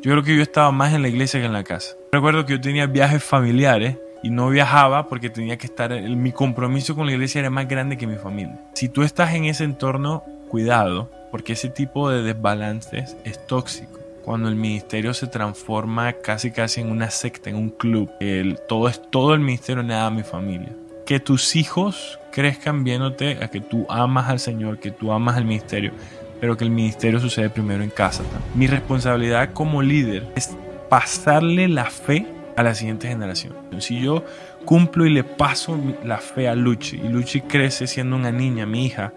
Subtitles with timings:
[0.00, 1.96] Yo creo que yo estaba más en la iglesia que en la casa.
[2.12, 6.94] Recuerdo que yo tenía viajes familiares y no viajaba porque tenía que estar, mi compromiso
[6.94, 8.60] con la iglesia era más grande que mi familia.
[8.74, 13.98] Si tú estás en ese entorno, cuidado, porque ese tipo de desbalances es tóxico.
[14.24, 18.88] Cuando el ministerio se transforma casi casi en una secta, en un club, el, todo
[18.88, 20.76] es todo el ministerio, nada mi familia.
[21.06, 25.44] Que tus hijos crezcan viéndote a que tú amas al Señor, que tú amas al
[25.44, 25.92] ministerio,
[26.40, 28.22] pero que el ministerio sucede primero en casa.
[28.54, 30.56] Mi responsabilidad como líder es
[30.88, 33.54] pasarle la fe a la siguiente generación.
[33.78, 34.24] Si yo
[34.64, 38.86] cumplo y le paso la fe a Luchi y Luchi crece siendo una niña, mi
[38.86, 39.12] hija,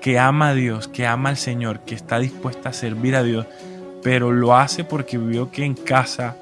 [0.00, 3.46] que ama a Dios, que ama al Señor, que está dispuesta a servir a Dios,
[4.02, 6.36] pero lo hace porque vio que en casa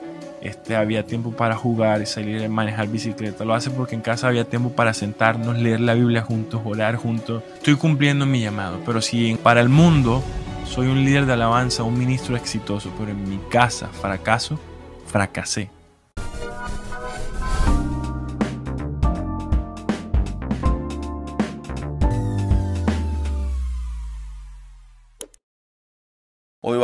[0.47, 3.45] este, había tiempo para jugar salir a manejar bicicleta.
[3.45, 7.43] Lo hace porque en casa había tiempo para sentarnos, leer la Biblia juntos, orar juntos.
[7.57, 10.23] Estoy cumpliendo mi llamado, pero si para el mundo
[10.65, 14.59] soy un líder de alabanza, un ministro exitoso, pero en mi casa fracaso,
[15.07, 15.76] fracasé.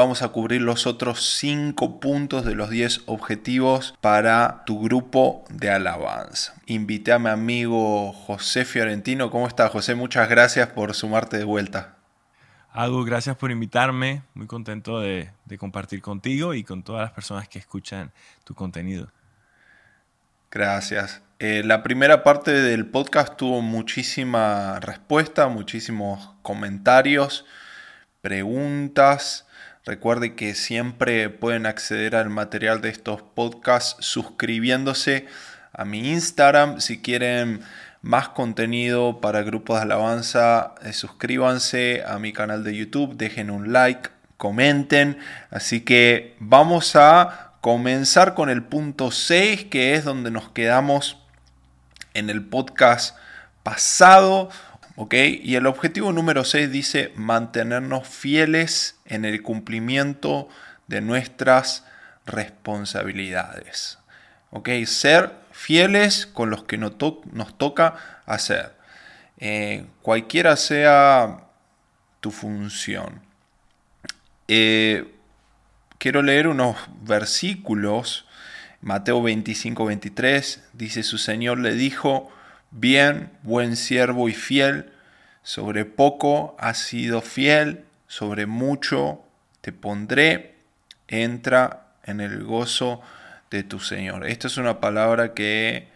[0.03, 5.71] Vamos a cubrir los otros 5 puntos de los 10 objetivos para tu grupo de
[5.71, 6.55] alabanza.
[6.67, 9.31] Invité a mi amigo José Fiorentino.
[9.31, 9.95] ¿Cómo estás, José?
[9.95, 11.95] Muchas gracias por sumarte de vuelta.
[12.73, 14.23] Algo, gracias por invitarme.
[14.35, 18.11] Muy contento de, compartir contigo y con todas las personas que escuchan
[18.43, 19.09] tu contenido.
[20.51, 21.23] Gracias.
[21.39, 27.47] Eh, la primera parte del podcast tuvo muchísima respuesta, muchísimos comentarios,
[28.21, 29.47] preguntas.
[29.85, 35.27] Recuerde que siempre pueden acceder al material de estos podcasts suscribiéndose
[35.73, 36.81] a mi Instagram.
[36.81, 37.63] Si quieren
[38.01, 43.73] más contenido para grupos de alabanza, eh, suscríbanse a mi canal de YouTube, dejen un
[43.73, 45.19] like, comenten.
[45.51, 51.19] Así que vamos a comenzar con el punto 6, que es donde nos quedamos
[52.15, 53.17] en el podcast
[53.65, 54.49] pasado.
[55.11, 60.49] Y el objetivo número 6 dice mantenernos fieles en el cumplimiento
[60.89, 61.87] de nuestras
[62.27, 63.99] responsabilidades.
[64.51, 64.69] ¿Ok?
[64.87, 66.97] Ser fieles con los que nos,
[67.57, 68.73] toca hacer.
[69.39, 71.45] Eh, cualquiera sea
[72.21, 73.23] tu función.
[74.49, 75.15] Eh,
[75.99, 78.27] quiero leer unos versículos.
[78.81, 82.33] Mateo 25, 23 dice, su Señor le dijo,
[82.75, 84.93] Bien, buen siervo y fiel,
[85.43, 89.25] sobre poco has sido fiel, sobre mucho
[89.63, 90.57] te pondré,
[91.09, 93.01] entra en el gozo
[93.51, 94.27] de tu Señor.
[94.27, 95.89] Esta es una palabra que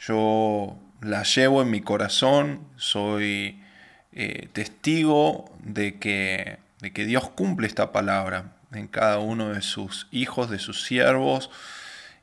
[0.00, 3.62] yo la llevo en mi corazón, soy
[4.10, 10.08] eh, testigo de que, de que Dios cumple esta palabra en cada uno de sus
[10.10, 11.52] hijos, de sus siervos,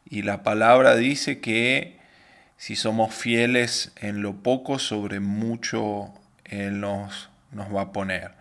[0.09, 2.01] y la palabra dice que
[2.57, 8.36] si somos fieles en lo poco, sobre mucho Él nos, nos va a poner.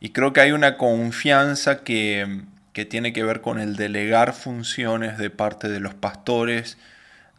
[0.00, 2.44] Y creo que hay una confianza que,
[2.88, 6.78] tiene que ver con el delegar funciones de parte de los pastores,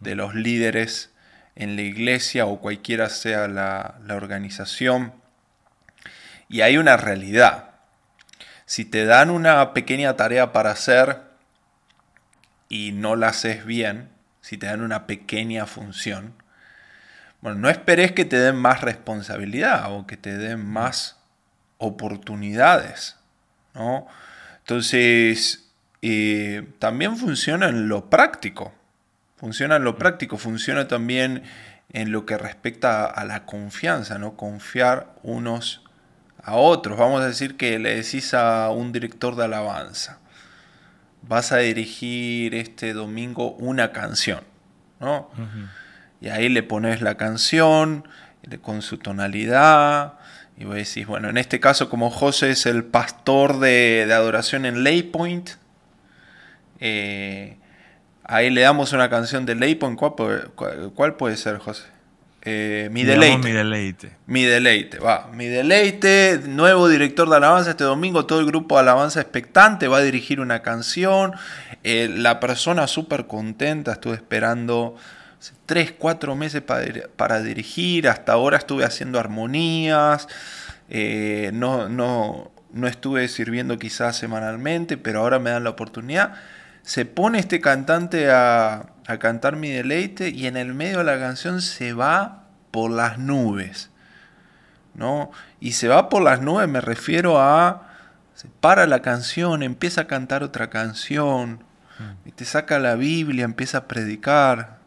[0.02, 1.12] de los líderes
[1.56, 5.14] en la iglesia o cualquiera sea la, la organización.
[6.50, 7.70] Y hay una realidad.
[8.66, 11.22] Si te dan una pequeña tarea para hacer
[12.68, 14.10] y no la haces bien,
[14.42, 16.34] si te dan una pequeña función,
[17.40, 21.19] bueno, no esperes que te den más responsabilidad o que te den más
[21.80, 23.18] oportunidades,
[23.74, 24.06] ¿no?
[24.60, 25.72] Entonces,
[26.04, 28.72] eh, también funciona en lo práctico,
[29.38, 31.44] funciona en lo práctico, funciona también
[31.92, 34.38] en lo que respecta a la confianza, ¿no?
[34.38, 35.84] Confiar unos
[36.44, 37.00] a otros.
[37.00, 40.20] Vamos a decir que le decís a un director de alabanza,
[41.24, 44.44] vas a dirigir este domingo una canción,
[45.00, 45.32] ¿no?
[46.22, 48.08] Y ahí le pones la canción
[48.62, 50.19] con su tonalidad.
[50.60, 54.84] Y vos decís, bueno, en este caso como José es el pastor de, adoración en
[54.84, 55.52] Lay Point,
[56.82, 57.56] eh,
[58.26, 59.98] ahí le damos una canción de Lay Point.
[59.98, 61.84] ¿Cuál, puede ser, José?
[62.42, 63.38] Eh, mi deleite.
[63.38, 64.12] Mi deleite.
[64.26, 65.30] Mi deleite, va.
[65.34, 68.26] Mi deleite, nuevo director de alabanza este domingo.
[68.26, 71.36] Todo el grupo de alabanza expectante va a dirigir una canción.
[71.86, 74.98] Eh, la persona súper contenta, estuve esperando
[75.66, 78.08] tres, cuatro meses para, dirigir.
[78.08, 80.28] Hasta ahora estuve haciendo armonías.
[80.90, 86.34] Eh, no, no, no estuve sirviendo quizás semanalmente, pero ahora me dan la oportunidad.
[86.82, 91.20] Se pone este cantante a, a cantar mi deleite y en el medio de la
[91.20, 93.90] canción se va por las nubes.
[94.94, 95.32] ¿no?
[95.60, 97.88] Y se va por las nubes, me refiero a.
[98.36, 101.64] Se para la canción, empieza a cantar otra canción.
[102.26, 104.79] y te saca la Biblia, empieza a predicar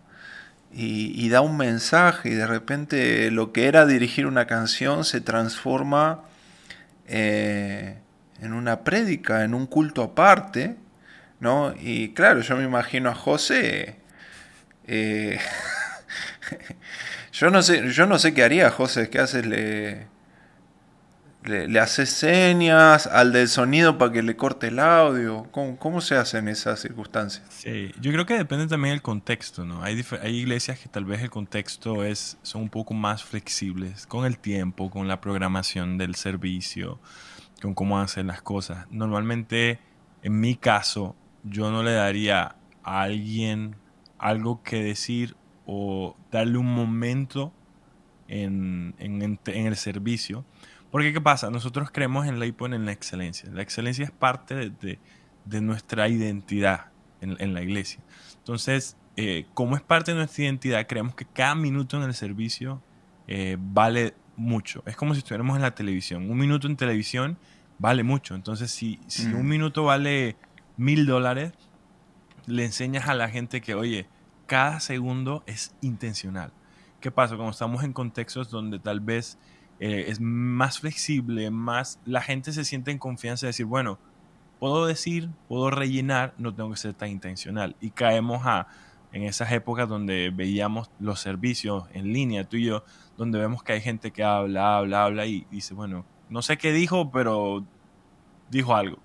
[0.74, 6.22] y, da un mensaje y de repente lo que era dirigir una canción se transforma
[7.06, 7.98] eh,
[8.40, 10.76] en una prédica, en un culto aparte,
[11.40, 11.74] ¿no?
[11.78, 13.96] Y claro, yo me imagino a José.
[14.86, 15.38] Eh,
[17.32, 19.46] yo no sé, yo no sé qué haría José, ¿qué haces?
[19.46, 20.06] Le,
[21.44, 25.48] le, haces señas al del sonido para que le corte el audio.
[25.50, 27.44] ¿Cómo, se hace en esas circunstancias?
[27.50, 29.82] Sí, yo creo que depende también del contexto, ¿no?
[29.82, 34.24] Hay, hay iglesias que tal vez el contexto es, son un poco más flexibles con
[34.24, 37.00] el tiempo, con la programación del servicio,
[37.60, 38.86] con cómo hacen las cosas.
[38.90, 39.80] Normalmente,
[40.22, 43.76] en mi caso, yo no le daría a alguien
[44.18, 45.36] algo que decir
[45.66, 47.52] o darle un momento
[48.28, 50.44] en, en, en el servicio
[50.92, 51.50] porque ¿qué pasa?
[51.50, 53.50] Nosotros creemos en Laypoint en la excelencia.
[53.50, 54.98] La excelencia es parte de,
[55.46, 56.92] de, nuestra identidad
[57.22, 58.00] en, en, la iglesia.
[58.36, 62.82] Entonces, eh, como es parte de nuestra identidad, creemos que cada minuto en el servicio
[63.26, 64.82] eh, vale mucho.
[64.84, 66.30] Es como si estuviéramos en la televisión.
[66.30, 67.38] Un minuto en televisión
[67.78, 68.34] vale mucho.
[68.34, 70.36] Entonces, si, si un minuto vale
[70.76, 71.54] mil dólares,
[72.44, 74.08] le enseñas a la gente que, oye,
[74.46, 76.52] cada segundo es intencional.
[77.00, 77.36] ¿Qué pasa?
[77.36, 79.38] Cuando estamos en contextos donde tal vez
[79.84, 83.98] eh, es más flexible, más la gente se siente en confianza de decir, bueno,
[84.60, 87.74] puedo decir, puedo rellenar, no tengo que ser tan intencional.
[87.80, 88.68] Y caemos a,
[89.10, 92.84] en esas épocas donde veíamos los servicios en línea, tú y yo,
[93.16, 96.70] donde vemos que hay gente que habla, habla, habla y dice, bueno, no sé qué
[96.70, 97.66] dijo, pero
[98.50, 98.98] dijo algo.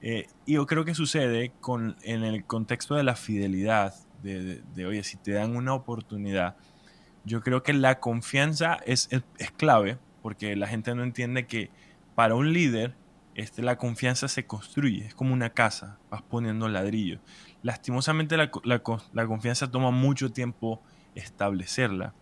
[0.00, 4.86] Eh, y yo creo que sucede con, en el contexto de la fidelidad, de, de,
[4.86, 6.54] oye, si te dan una oportunidad,
[7.28, 11.70] yo creo que la confianza es, es, clave porque la gente no entiende que
[12.14, 12.94] para un líder
[13.34, 17.20] este, la confianza se construye, es como una casa, vas poniendo ladrillos.
[17.62, 20.82] Lastimosamente la, la, confianza toma mucho tiempo
[21.14, 22.14] establecerla,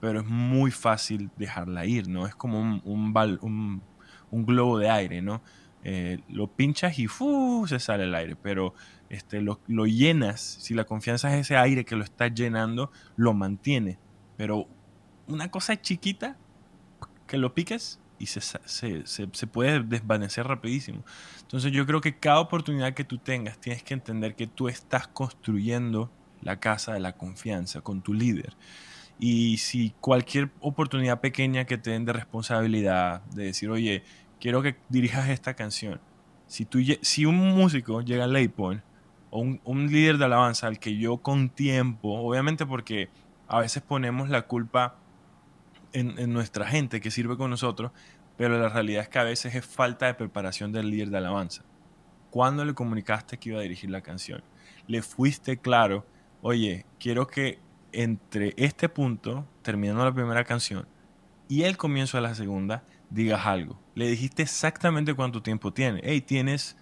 [0.00, 2.26] pero es muy fácil dejarla ir, ¿no?
[2.26, 3.82] Es como un, un,
[4.30, 5.42] un, globo de aire, ¿no?
[5.84, 7.06] Eh, lo pinchas y
[7.66, 8.74] se sale el aire, pero
[9.10, 13.34] este, lo, lo, llenas, si la confianza es ese aire que lo está llenando, lo
[13.34, 13.98] mantiene.
[14.36, 14.66] Pero
[15.26, 16.36] una cosa chiquita
[17.26, 21.02] que lo piques y se, se, se, puede desvanecer rapidísimo.
[21.40, 25.08] Entonces yo creo que cada oportunidad que tú tengas tienes que entender que tú estás
[25.08, 28.54] construyendo la casa de la confianza con tu líder.
[29.18, 34.04] Y si cualquier oportunidad pequeña que te den de responsabilidad, de decir, oye,
[34.40, 36.00] quiero que dirijas esta canción.
[36.46, 38.82] Si, tú, si un músico llega a Laypoint
[39.30, 43.08] o un, un líder de alabanza al que yo con tiempo, obviamente porque
[43.52, 44.96] a veces ponemos la culpa
[45.92, 47.92] en, nuestra gente que sirve con nosotros,
[48.38, 51.62] pero la realidad es que a veces es falta de preparación del líder de alabanza.
[52.30, 54.42] ¿Cuándo le comunicaste que iba a dirigir la canción?
[54.86, 56.06] ¿Le fuiste claro?
[56.40, 57.58] Oye, quiero que
[57.92, 60.88] entre este punto, terminando la primera canción,
[61.46, 63.78] y el comienzo de la segunda, digas algo.
[63.94, 66.00] Le dijiste exactamente cuánto tiempo tiene.
[66.02, 66.78] Hey, tienes,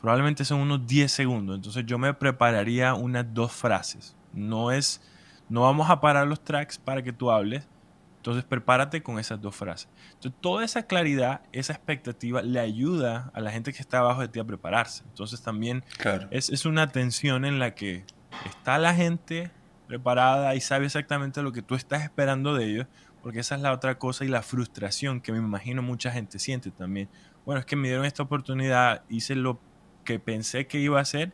[0.00, 1.56] probablemente son unos 10 segundos.
[1.56, 4.16] Entonces yo me prepararía unas dos frases.
[4.32, 5.02] No es
[5.48, 7.68] no vamos a parar los tracks para que tú hables.
[8.16, 9.88] Entonces prepárate con esas dos frases.
[10.14, 14.28] Entonces toda esa claridad, esa expectativa le ayuda a la gente que está abajo de
[14.28, 15.04] ti a prepararse.
[15.08, 15.84] Entonces también
[16.30, 18.04] es, es una tensión en la que
[18.44, 19.52] está la gente
[19.86, 22.86] preparada y sabe exactamente lo que tú estás esperando de ellos,
[23.22, 26.70] porque esa es la otra cosa y la frustración que me imagino mucha gente siente
[26.70, 27.08] también.
[27.44, 29.60] Bueno, es que me dieron esta oportunidad, hice lo
[30.04, 31.32] que pensé que iba a hacer,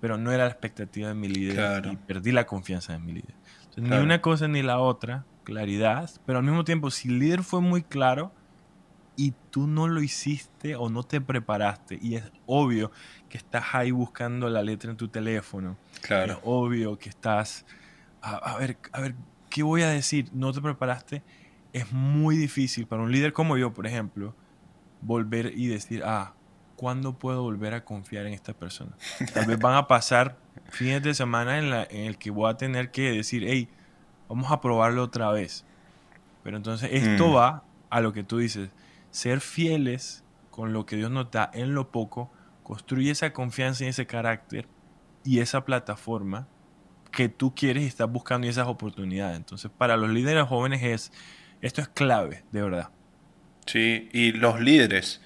[0.00, 3.34] pero no era la expectativa de mi líder y perdí la confianza de mi líder.
[3.76, 7.60] Ni una cosa ni la otra, claridad, pero al mismo tiempo, si el líder fue
[7.60, 8.32] muy claro
[9.16, 12.90] y tú no lo hiciste o no te preparaste, y es obvio
[13.28, 16.32] que estás ahí buscando la letra en tu teléfono, claro.
[16.32, 17.64] es obvio que estás,
[18.22, 19.14] a, ver, a ver,
[19.50, 20.30] ¿qué voy a decir?
[20.32, 21.22] No te preparaste,
[21.72, 24.34] es muy difícil para un líder como yo, por ejemplo,
[25.02, 26.34] volver y decir, ah,
[26.76, 28.96] ¿cuándo puedo volver a confiar en esta persona?
[29.34, 32.56] Tal vez van a pasar fines de semana en, la, en el que voy a
[32.56, 33.68] tener que decir, hey,
[34.28, 35.64] vamos a probarlo otra vez.
[36.42, 37.36] Pero entonces esto mm.
[37.36, 38.70] va a lo que tú dices,
[39.10, 42.30] ser fieles con lo que Dios nos da en lo poco,
[42.62, 44.66] construye esa confianza y ese carácter
[45.24, 46.46] y esa plataforma
[47.12, 49.36] que tú quieres y estás buscando y esas oportunidades.
[49.36, 51.12] Entonces, para los líderes jóvenes es
[51.62, 52.90] esto es clave, de verdad.
[53.66, 55.20] Sí, y los líderes,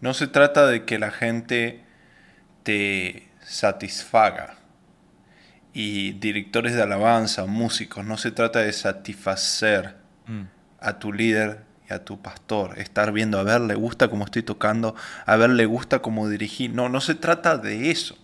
[0.00, 1.84] no se trata de que la gente
[2.62, 4.58] te satisfaga,
[5.78, 10.44] y directores de alabanza, músicos, no se trata de satisfacer mm.
[10.80, 14.42] a tu líder y a tu pastor, estar viendo, a ver, le gusta cómo estoy
[14.42, 14.94] tocando,
[15.26, 16.70] a ver, le gusta cómo dirigí.
[16.70, 18.16] No, no se trata de eso.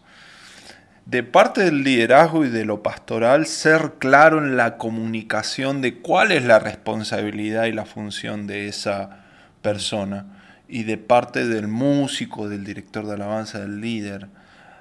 [1.05, 6.33] de parte del liderazgo y de lo pastoral, ser claro en la comunicación de cuál
[6.33, 9.27] es la responsabilidad y la función de esa
[9.61, 10.25] persona.
[10.69, 14.29] Y de parte del músico, del director de alabanza, del líder,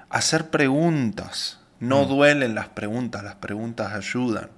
[0.08, 1.58] hacer preguntas.
[1.82, 2.08] No mm.
[2.08, 4.50] duelen las preguntas, las preguntas ayudan.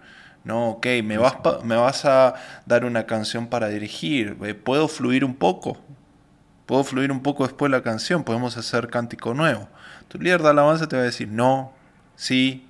[0.45, 2.35] No, ok, me vas, me vas a
[2.66, 4.37] dar una canción para dirigir.
[4.45, 5.78] Eh, ¿Puedo fluir un poco?
[6.66, 8.25] ¿Puedo fluir un poco después de la canción?
[8.25, 9.69] ¿Podemos hacer cántico nuevo?
[10.09, 11.73] Tu líder de alabanza te va a decir, no,
[12.14, 12.69] sí,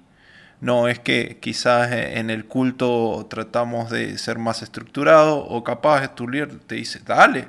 [0.60, 6.28] no, es que quizás en el culto tratamos de ser más estructurado o capaz tu
[6.28, 7.48] líder te dice, dale,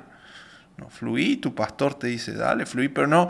[0.76, 3.28] no, fluí, tu pastor te dice, dale, fluí, pero no,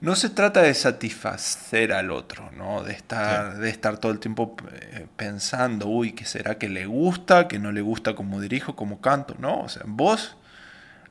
[0.00, 2.82] no se trata de satisfacer al otro, ¿no?
[2.82, 7.48] De estar, de estar todo el tiempo eh, pensando, uy, ¿qué será que le gusta,
[7.48, 9.36] que no le gusta como dirijo, como canto?
[9.38, 10.36] No, o sea, vos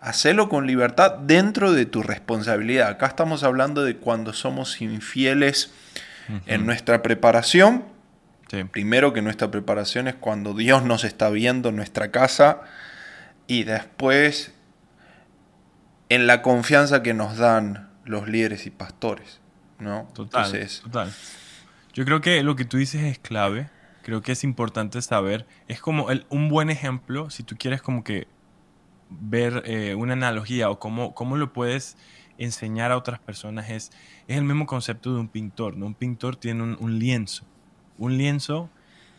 [0.02, 2.90] hacelo con libertad dentro de tu responsabilidad.
[2.90, 5.72] Acá estamos hablando de cuando somos infieles
[6.46, 7.86] en nuestra preparación.
[8.72, 12.62] Primero que nuestra preparación es cuando Dios nos está viendo en nuestra casa
[13.46, 14.54] y después
[16.10, 19.40] en la confianza que nos dan los líderes y pastores,
[19.78, 20.10] ¿no?
[20.16, 21.14] Total, total.
[21.94, 23.70] Yo creo que lo que tú dices es clave.
[24.02, 25.46] Creo que es importante saber.
[25.68, 28.28] Es como el, un buen ejemplo, si tú quieres como que
[29.12, 31.98] ver eh, una analogía o cómo, cómo lo puedes
[32.40, 33.92] enseñar a otras personas, es,
[34.28, 35.78] es el mismo concepto de un pintor.
[35.78, 35.86] ¿no?
[35.86, 37.46] Un pintor tiene un, lienzo.
[38.00, 38.72] Un lienzo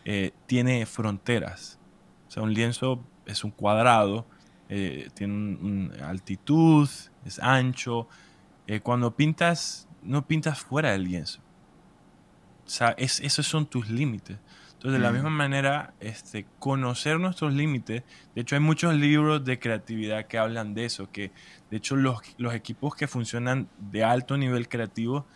[0.04, 1.78] eh, tiene fronteras.
[2.26, 4.26] O sea, un lienzo es un cuadrado,
[4.68, 6.88] eh, tiene una altitud,
[7.25, 8.09] es ancho,
[8.70, 11.40] eh, cuando pintas, no pintas fuera del lienzo.
[12.64, 14.38] O sea, esos son tus límites.
[14.74, 15.14] Entonces, de la mm.
[15.14, 18.04] misma manera, este, conocer nuestros límites.
[18.32, 21.10] De hecho, hay muchos libros de creatividad que hablan de eso.
[21.10, 21.32] Que,
[21.68, 25.26] de hecho, los, los equipos que funcionan de alto nivel creativo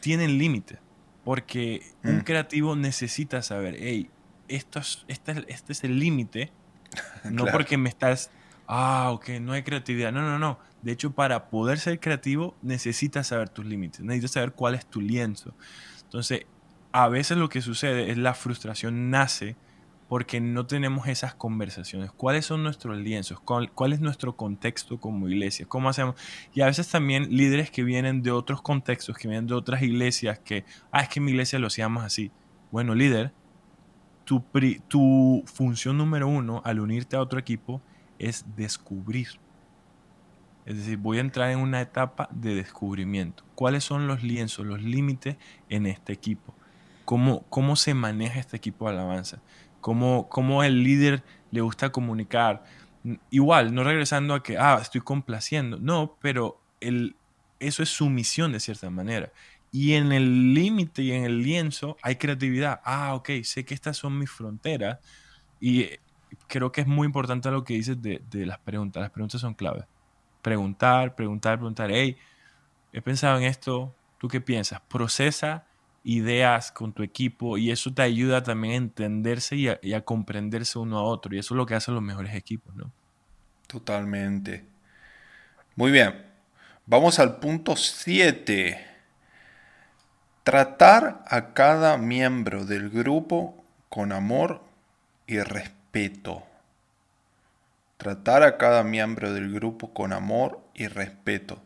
[0.00, 0.80] tienen límites.
[1.22, 2.22] Porque un mm.
[2.22, 4.10] creativo necesita saber, hey,
[4.48, 6.50] esto es, este, este es el límite.
[7.30, 8.30] No porque me estás,
[8.66, 10.12] ah, ok, no hay creatividad.
[10.12, 10.58] No, no, no.
[10.82, 15.00] De hecho, para poder ser creativo necesitas saber tus límites, necesitas saber cuál es tu
[15.00, 15.54] lienzo.
[16.04, 16.46] Entonces,
[16.92, 19.56] a veces lo que sucede es la frustración nace
[20.08, 22.12] porque no tenemos esas conversaciones.
[22.12, 23.40] ¿Cuáles son nuestros lienzos?
[23.40, 25.66] ¿Cuál, es nuestro contexto como iglesia?
[25.66, 26.14] ¿Cómo hacemos?
[26.54, 30.38] Y a veces también líderes que vienen de otros contextos, que vienen de otras iglesias,
[30.38, 32.30] que, ah, es que mi iglesia lo hacíamos así.
[32.70, 33.32] Bueno, líder,
[34.24, 34.44] tu,
[34.86, 37.82] tu función número uno al unirte a otro equipo
[38.18, 39.28] es descubrir.
[40.64, 43.44] Es decir, voy a entrar en una etapa de descubrimiento.
[43.54, 45.36] ¿Cuáles son los lienzos, los límites
[45.68, 46.54] en este equipo?
[47.04, 49.40] ¿Cómo, cómo se maneja este equipo de alabanza?
[49.80, 52.64] ¿Cómo, ¿Cómo el líder le gusta comunicar?
[53.30, 55.78] Igual, no regresando a que, ah, estoy complaciendo.
[55.78, 57.14] No, pero el,
[57.60, 59.30] eso es su misión de cierta manera.
[59.70, 62.80] Y en el límite y en el lienzo hay creatividad.
[62.84, 64.98] Ah, ok, sé que estas son mis fronteras.
[65.60, 65.90] Y
[66.46, 69.00] creo que es muy importante lo que dices de, de las preguntas.
[69.00, 69.84] Las preguntas son claves
[70.46, 72.16] preguntar, preguntar, preguntar, hey,
[72.92, 74.80] he pensado en esto, ¿tú qué piensas?
[74.82, 75.64] Procesa
[76.04, 80.98] ideas con tu equipo y eso te ayuda también a entenderse y a, comprenderse uno
[80.98, 82.92] a otro y eso es lo que hacen los mejores equipos, ¿no?
[83.66, 84.64] Totalmente.
[85.74, 86.14] Muy bien,
[86.86, 88.86] vamos al punto 7.
[90.44, 94.62] Tratar a cada miembro del grupo con amor
[95.26, 95.75] y respeto.
[97.96, 101.62] Tratar a cada miembro del grupo con amor y respeto.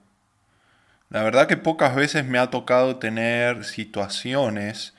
[1.09, 4.95] La verdad que pocas veces me ha tocado tener situaciones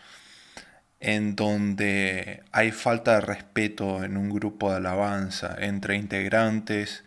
[0.99, 7.05] en donde hay falta de respeto en un grupo de alabanza entre integrantes,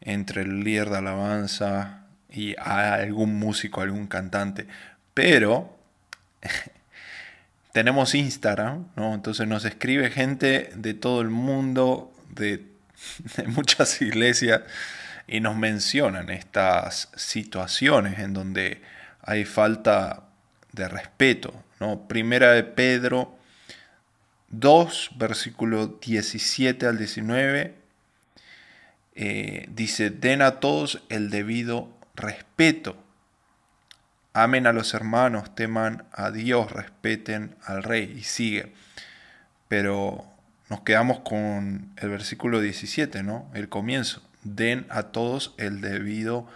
[0.00, 4.68] entre el líder de alabanza y algún músico, algún cantante.
[5.12, 5.76] Pero
[7.72, 9.14] tenemos Instagram, ¿no?
[9.14, 12.64] Entonces nos escribe gente de todo el mundo, de
[13.46, 14.62] muchas iglesias
[15.26, 18.82] y nos mencionan estas situaciones en donde
[19.22, 20.24] hay falta
[20.72, 21.54] de respeto.
[21.80, 22.06] ¿no?
[22.08, 23.36] Primera de Pedro
[24.48, 27.74] 2, versículo 17 al 19,
[29.14, 33.01] eh, dice, den a todos el debido respeto.
[34.34, 38.14] Amen a los hermanos, teman a Dios, respeten al rey.
[38.18, 38.72] Y sigue.
[39.68, 40.24] Pero
[40.70, 43.50] nos quedamos con el versículo 17, ¿no?
[43.54, 44.22] El comienzo.
[44.42, 46.48] Den a todos el debido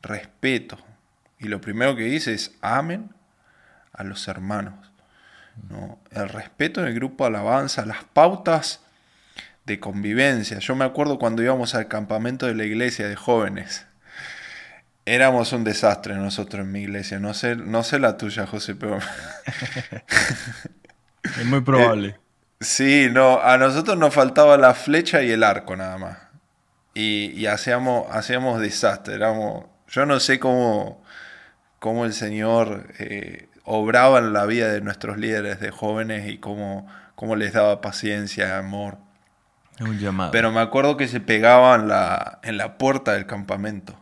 [0.00, 0.78] respeto.
[1.38, 3.10] Y lo primero que dice es amen
[3.92, 4.74] a los hermanos.
[5.68, 5.98] ¿no?
[6.10, 8.80] El respeto en el grupo alabanza, las pautas
[9.66, 10.58] de convivencia.
[10.58, 13.86] Yo me acuerdo cuando íbamos al campamento de la iglesia de jóvenes.
[15.06, 17.18] Éramos un desastre nosotros en mi iglesia.
[17.18, 18.98] No sé, no sé la tuya, José, pero...
[21.22, 22.08] es muy probable.
[22.08, 22.16] Eh,
[22.60, 26.18] sí, no, a nosotros nos faltaba la flecha y el arco nada más.
[26.94, 29.16] Y, hacíamos, hacíamos desastre.
[29.16, 31.02] Éramos, yo no sé cómo,
[31.80, 36.86] cómo el Señor eh, obraba en la vida de nuestros líderes de jóvenes y cómo,
[37.14, 38.96] cómo les daba paciencia, amor.
[39.80, 40.30] Un llamado.
[40.30, 43.98] Pero me acuerdo que se pegaban la, en la puerta del campamento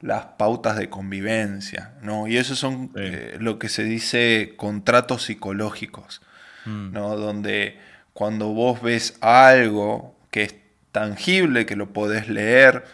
[0.00, 2.26] las pautas de convivencia, ¿no?
[2.26, 6.22] Y eso son eh, lo que se dice contratos psicológicos,
[6.64, 6.92] mm.
[6.92, 7.16] ¿no?
[7.16, 7.78] Donde
[8.14, 10.54] cuando vos ves algo que es
[10.90, 12.84] tangible, que lo podés leer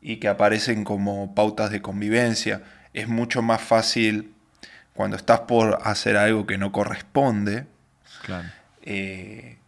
[0.00, 2.62] y que aparecen como pautas de convivencia,
[2.94, 4.32] es mucho más fácil
[4.94, 7.66] cuando estás por hacer algo que no corresponde,
[8.82, 9.58] eh,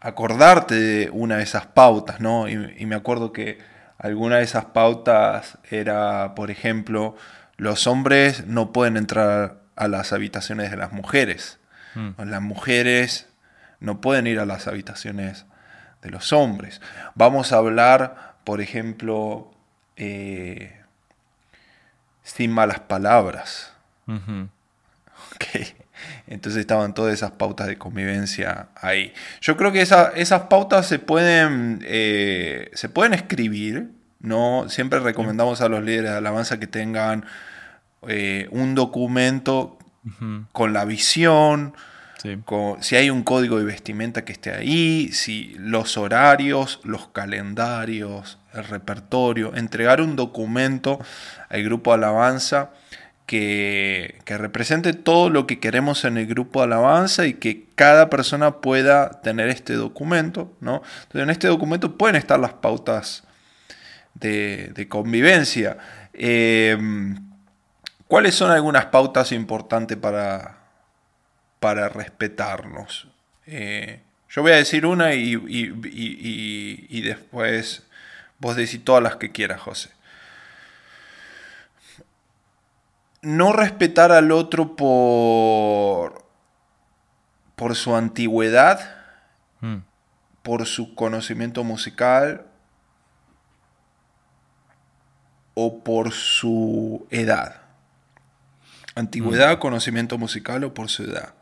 [0.00, 2.48] acordarte de una de esas pautas, ¿no?
[2.48, 3.58] y me acuerdo que
[3.98, 7.16] Alguna de esas pautas era, por ejemplo,
[7.56, 11.58] los hombres no pueden entrar a las habitaciones de las mujeres.
[11.94, 12.10] Mm.
[12.24, 13.28] Las mujeres
[13.80, 15.46] no pueden ir a las habitaciones
[16.02, 16.80] de los hombres.
[17.14, 19.50] Vamos a hablar, por ejemplo,
[19.96, 20.80] eh,
[22.22, 23.72] sin malas palabras.
[26.26, 29.12] Entonces estaban todas esas pautas de convivencia ahí.
[29.40, 33.90] Yo creo que esas pautas se pueden, eh, se pueden escribir.
[34.20, 34.68] ¿no?
[34.68, 37.24] Siempre recomendamos a los líderes de alabanza que tengan
[38.08, 39.78] eh, un documento
[40.52, 41.74] con la visión,
[42.80, 48.64] si hay un código de vestimenta que esté ahí, si los horarios, los calendarios, el
[48.64, 50.98] repertorio, entregar un documento
[51.48, 52.70] al grupo de alabanza
[53.26, 58.60] que, represente todo lo que queremos en el grupo de alabanza y que cada persona
[58.60, 60.82] pueda tener este documento, ¿no?
[61.02, 63.24] Entonces en este documento pueden estar las pautas
[64.14, 65.76] de, convivencia.
[66.12, 67.16] Em,
[68.08, 70.58] ¿Cuáles son algunas pautas importantes para,
[71.58, 73.08] para respetarnos?
[73.46, 77.82] Eh, yo voy a decir una y, y, después
[78.38, 79.95] vos decís todas las que quieras, José
[83.26, 86.24] no respetar al otro por,
[87.56, 88.78] por su antigüedad,
[89.60, 89.78] mm.
[90.44, 92.46] por su conocimiento musical
[95.54, 97.62] o por su edad.
[98.94, 99.58] Antigüedad, mm.
[99.58, 101.34] conocimiento musical o por su edad.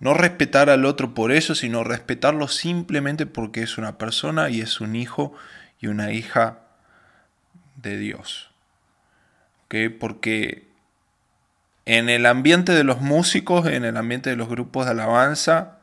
[0.00, 4.80] No respetar al otro por eso, sino respetarlo simplemente porque es una persona y es
[4.80, 5.34] un hijo
[5.80, 6.60] y una hija
[7.76, 8.52] de Dios.
[10.00, 10.65] Porque
[11.86, 15.78] en el ambiente de los músicos, en el ambiente de los grupos de alabanza,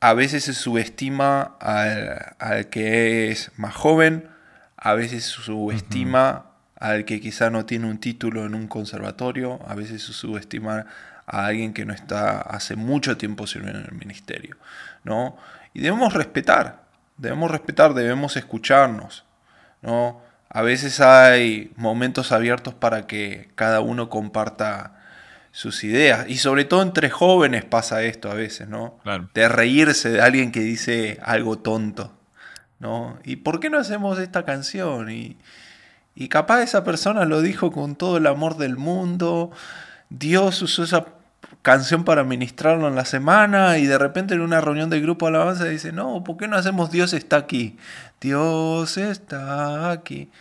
[0.00, 4.28] a veces se subestima al, que es más joven,
[4.76, 9.74] a veces se subestima al que quizá no tiene un título en un conservatorio, a
[9.74, 10.86] veces se subestima
[11.26, 14.56] a alguien que no está hace mucho tiempo sirviendo en el ministerio,
[15.04, 15.36] ¿no?
[15.72, 16.82] Y debemos respetar,
[17.16, 19.24] debemos respetar, debemos escucharnos,
[19.82, 20.20] ¿no?
[20.58, 24.98] A veces hay momentos abiertos para que cada uno comparta
[25.52, 26.28] sus ideas.
[26.28, 28.98] Y sobre todo entre jóvenes pasa esto a veces, ¿no?
[29.34, 32.12] De reírse de alguien que dice algo tonto,
[32.80, 33.20] ¿no?
[33.22, 35.12] ¿Y por qué no hacemos esta canción?
[35.12, 35.36] Y,
[36.16, 39.52] y capaz esa persona lo dijo con todo el amor del mundo.
[40.10, 41.06] Dios usó esa
[41.62, 45.36] canción para ministrarlo en la semana y de repente en una reunión del grupo de
[45.36, 47.78] alabanza dice, no, ¿por qué no hacemos Dios está aquí?
[48.20, 50.32] Dios está aquí.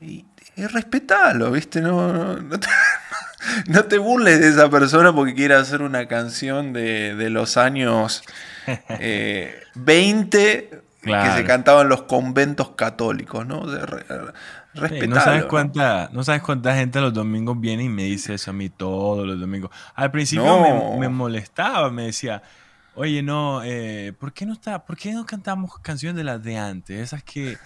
[0.00, 0.24] Y,
[0.56, 1.80] respetalo, ¿viste?
[1.80, 2.36] No,
[3.68, 8.22] no, te, burles de esa persona porque quiere hacer una canción de, los años
[9.74, 10.70] 20 eh,
[11.02, 13.64] que se cantaba en los conventos católicos, ¿no?
[13.64, 18.54] no, sabes cuánta, no sabes cuánta gente los domingos viene y me dice eso a
[18.54, 19.70] mí todos los domingos.
[19.94, 22.42] Al principio me, molestaba, me decía,
[22.94, 26.58] oye, no, eh, ¿por, qué no está, ¿por qué no cantamos canciones de las de
[26.58, 26.98] antes?
[26.98, 27.56] Esas que,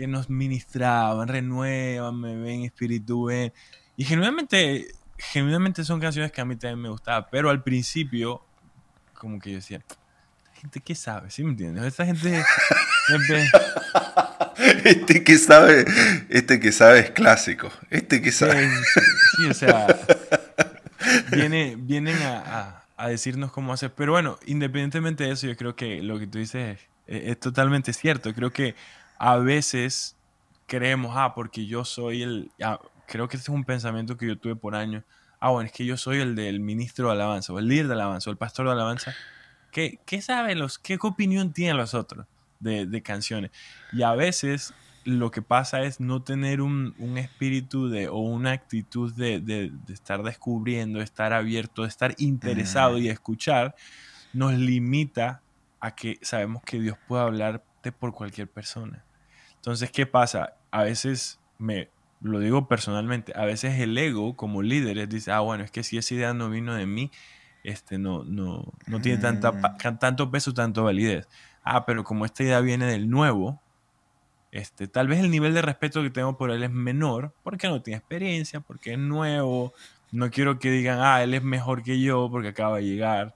[0.00, 3.52] que nos ministraban, renuevan, me ven, espíritu ven.
[3.98, 8.42] Y genuinamente, genuinamente son canciones que a mí también me gustaban, pero al principio,
[9.12, 9.82] como que yo decía,
[10.54, 11.84] gente que sabe, ¿sí me entiendes?
[11.84, 12.42] Esta gente...
[14.84, 15.84] este que sabe,
[16.30, 17.70] este que sabe es clásico.
[17.90, 18.70] Este que sabe.
[19.36, 19.86] Sí, o sea,
[21.30, 23.92] viene, vienen a, decirnos cómo hacer.
[23.94, 26.78] Pero bueno, independientemente de eso, yo creo que lo que tú dices
[27.10, 28.32] es, totalmente cierto.
[28.34, 28.74] Creo que
[29.20, 30.16] a veces
[30.66, 32.50] creemos, ah, porque yo soy el.
[33.06, 35.04] creo que este es un pensamiento que yo tuve por años.
[35.38, 37.94] Ah, bueno, es que yo soy el del ministro de alabanza, o el líder de
[37.94, 39.14] alabanza, o el pastor de alabanza.
[39.70, 42.26] ¿Qué, qué saben los, qué opinión tienen los otros?
[42.60, 43.50] de, canciones.
[43.92, 49.12] Y a veces lo que pasa es no tener un, espíritu de, o una actitud
[49.14, 53.74] de, estar descubriendo, de estar abierto, de estar interesado y escuchar,
[54.32, 55.42] nos limita
[55.80, 59.02] a que sabemos que Dios puede hablarte por cualquier persona.
[59.60, 60.54] Entonces, ¿qué pasa?
[60.70, 61.90] A veces me,
[62.22, 65.98] lo digo personalmente, a veces el ego como líder dice, ah, bueno, es que si
[65.98, 67.10] esa idea no vino de mí,
[67.62, 69.98] este, no, no, no tiene tanta, mm.
[69.98, 71.28] tanto peso, tanto validez.
[71.62, 73.60] Ah, pero como esta idea viene del nuevo,
[74.50, 77.82] este, tal vez el nivel de respeto que tengo por él es menor, porque no
[77.82, 79.74] tiene experiencia, porque es nuevo,
[80.10, 83.34] no quiero que digan, ah, él es mejor que yo porque acaba de llegar,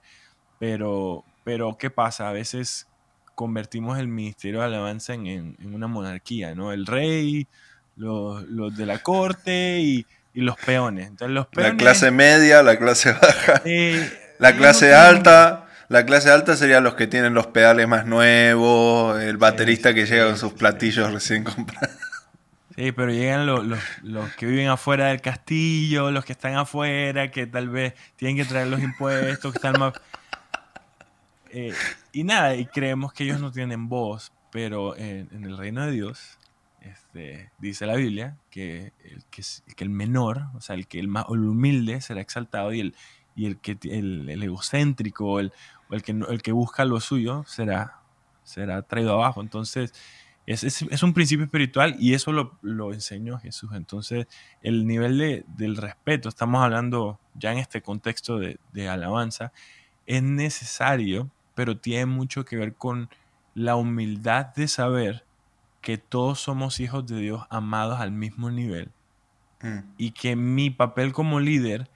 [0.59, 2.29] pero, pero ¿qué pasa?
[2.29, 2.87] A veces
[3.35, 6.71] convertimos el Ministerio de Alabanza en, en, una monarquía, ¿no?
[6.71, 7.47] El rey,
[7.95, 11.07] los, los de la corte y, y, los peones.
[11.07, 11.73] Entonces, los peones...
[11.73, 13.61] La clase media, la clase baja,
[14.39, 19.37] la clase alta la clase alta serían los que tienen los pedales más nuevos, el
[19.37, 21.95] baterista que llega con sus platillos recién comprados.
[22.75, 23.63] Sí, pero llegan los,
[24.01, 28.45] los, que viven afuera del castillo, los que están afuera, que tal vez tienen que
[28.45, 29.93] traer los impuestos, que están más...
[31.57, 31.73] Eh,
[32.15, 36.39] y nada, y creemos que ellos no tienen voz, pero en, el reino de Dios,
[36.81, 39.43] este, dice la Biblia, que el, que,
[39.83, 42.95] el menor, o sea, el que el más humilde será exaltado y el,
[43.35, 45.51] y el que el, egocéntrico, el,
[45.91, 47.99] el que, el que busca lo suyo será,
[48.43, 49.41] será traído abajo.
[49.41, 49.93] Entonces,
[50.45, 53.71] es, es, un principio espiritual y eso lo, lo, enseñó Jesús.
[53.73, 54.27] Entonces,
[54.61, 59.51] el nivel de, del respeto, estamos hablando ya en este contexto de, alabanza,
[60.05, 63.09] es necesario, pero tiene mucho que ver con
[63.53, 65.25] la humildad de saber
[65.81, 68.91] que todos somos hijos de Dios amados al mismo nivel
[69.61, 69.79] mm.
[69.97, 71.89] y que mi papel como líder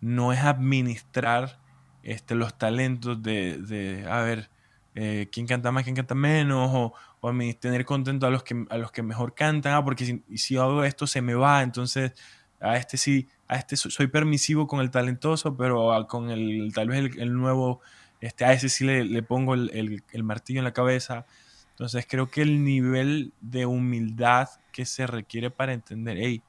[0.00, 1.58] no es administrar
[2.02, 4.48] este, los talentos de, a ver,
[4.94, 8.78] eh, quién canta más, quién canta menos, o, o tener contento a los que, a
[8.78, 12.12] los que mejor cantan, ah, porque si, si hago esto se me va, entonces
[12.60, 17.16] a este sí, a este soy permisivo con el talentoso, pero con el, tal vez
[17.16, 17.80] el, nuevo,
[18.20, 21.26] este, a ese sí le, le pongo el, martillo en la cabeza.
[21.70, 26.42] Entonces creo que el nivel de humildad que se requiere para entender, hey,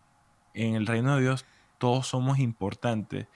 [0.54, 1.46] en el reino de Dios
[1.78, 3.28] todos somos importantes,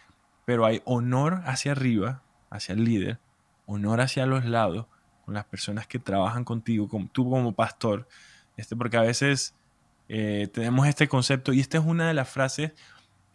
[0.45, 3.19] pero hay honor hacia arriba, hacia el líder,
[3.65, 4.86] honor hacia los lados,
[5.26, 8.08] con las personas que trabajan contigo, como, tú como pastor,
[8.58, 9.56] este, porque a veces
[10.08, 12.74] eh, tenemos este concepto y esta es una de las frases,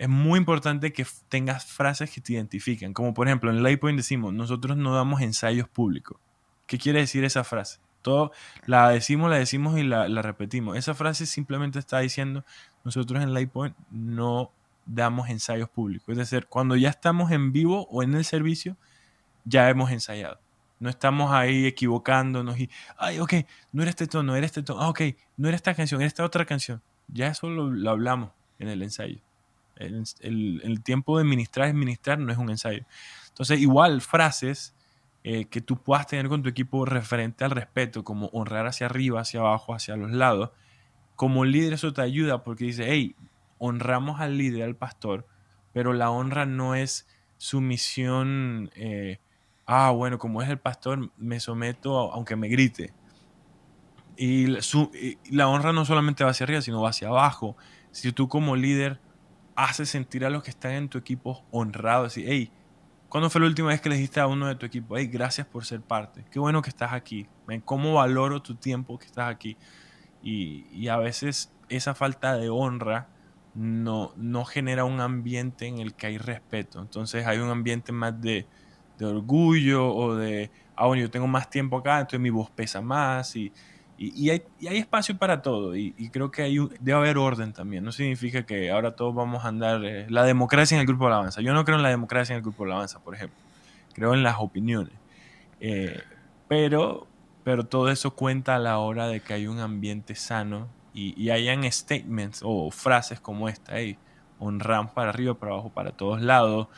[0.00, 4.32] es muy importante que tengas frases que te identifiquen, como por ejemplo en Laypoint decimos,
[4.32, 6.18] nosotros no damos ensayos públicos.
[6.66, 7.80] ¿Qué quiere decir esa frase?
[8.00, 8.32] Todo,
[8.64, 10.78] la decimos, la decimos y la, la repetimos.
[10.78, 12.46] Esa frase simplemente está diciendo,
[12.82, 14.50] nosotros en Laypoint no
[14.86, 16.08] damos ensayos públicos.
[16.08, 18.78] Es decir, cuando ya estamos en vivo o en el servicio,
[19.44, 20.40] ya hemos ensayado.
[20.78, 23.34] No estamos ahí equivocándonos y, ay, ok,
[23.72, 25.02] no era este tono, era este tono, ah, ok,
[25.36, 26.80] no era esta canción, era esta otra canción.
[27.08, 29.20] Ya eso lo, hablamos en el ensayo.
[29.80, 32.84] El, el, tiempo de ministrar es ministrar, no es un ensayo.
[33.28, 34.74] Entonces, igual frases
[35.22, 39.20] eh, que tú puedas tener con tu equipo referente al respeto, como honrar hacia arriba,
[39.20, 40.50] hacia abajo, hacia los lados.
[41.16, 43.16] Como líder eso te ayuda porque dice, hey,
[43.58, 45.26] honramos al líder, al pastor,
[45.72, 49.18] pero la honra no es sumisión, eh,
[49.66, 52.94] ah, bueno, como es el pastor, me someto aunque me grite.
[54.16, 54.46] Y,
[55.30, 57.56] la honra no solamente va hacia arriba, sino va hacia abajo.
[57.90, 59.00] Si tú como líder
[59.64, 62.52] haces sentir a los que están en tu equipo honrados, y hey,
[63.08, 65.46] ¿cuándo fue la última vez que le dijiste a uno de tu equipo, hey, gracias
[65.46, 66.24] por ser parte?
[66.30, 67.26] Qué bueno que estás aquí.
[67.64, 69.56] ¿Cómo valoro tu tiempo que estás aquí?
[70.22, 73.08] Y, y a veces esa falta de honra
[73.54, 76.80] no, no genera un ambiente en el que hay respeto.
[76.80, 78.46] Entonces hay un ambiente más de,
[79.00, 83.34] orgullo o de, ah, bueno, yo tengo más tiempo acá, entonces mi voz pesa más
[83.34, 83.52] y,
[84.00, 84.42] hay,
[84.78, 85.76] espacio para todo.
[85.76, 87.84] Y, creo que hay debe haber orden también.
[87.84, 89.84] No significa que ahora todos vamos a andar...
[89.84, 91.40] Eh, la democracia en el grupo de alabanza.
[91.42, 93.36] Yo no creo en la democracia en el grupo de alabanza, por ejemplo.
[93.92, 94.94] Creo en las opiniones.
[95.60, 96.00] Eh,
[96.48, 97.06] pero,
[97.44, 101.70] pero todo eso cuenta a la hora de que hay un ambiente sano y, hayan
[101.70, 103.96] statements o frases como esta, hey,
[104.38, 106.68] honran para arriba, para abajo, para todos lados,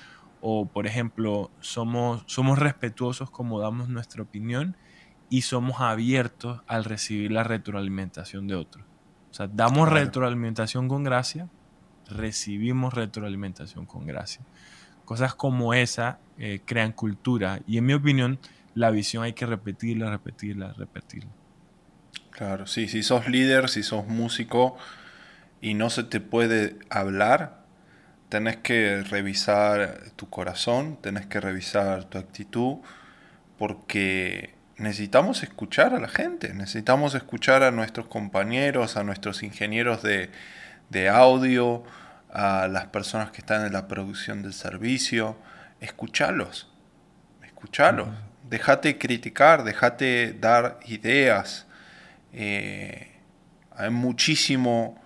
[0.41, 4.77] o por ejemplo, somos, somos respetuosos como damos nuestra opinión
[5.33, 8.85] y somos abiertos al recibir la retroalimentación de otros.
[9.31, 11.49] O sea, damos retroalimentación con gracia,
[12.07, 14.42] recibimos retroalimentación con gracia.
[15.07, 18.38] Cosas como esa eh, crean cultura y en mi opinión
[18.75, 21.31] la visión hay que repetirla, repetirla, repetirla.
[22.31, 24.77] Claro, sí, si sos líder, si sos músico
[25.62, 27.64] y no se te puede hablar,
[28.29, 32.81] tenés que revisar tu corazón, tenés que revisar tu actitud,
[33.57, 40.31] porque necesitamos escuchar a la gente, necesitamos escuchar a nuestros compañeros, a nuestros ingenieros de,
[40.90, 41.85] de audio,
[42.33, 45.37] a las personas que están en la producción del servicio,
[45.81, 46.68] escuchalos,
[47.45, 48.09] escuchalos,
[48.49, 51.66] déjate criticar, déjate dar ideas.
[52.33, 53.12] Eh,
[53.77, 55.01] hay muchísimo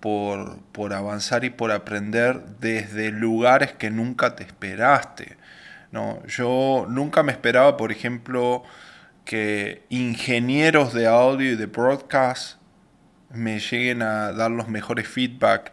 [0.00, 5.36] por, por, avanzar y por aprender desde lugares que nunca te esperaste.
[5.90, 6.24] ¿no?
[6.26, 8.62] Yo nunca me esperaba, por ejemplo,
[9.28, 12.58] que ingenieros de audio y de broadcast
[13.28, 15.72] me lleguen a dar los mejores feedback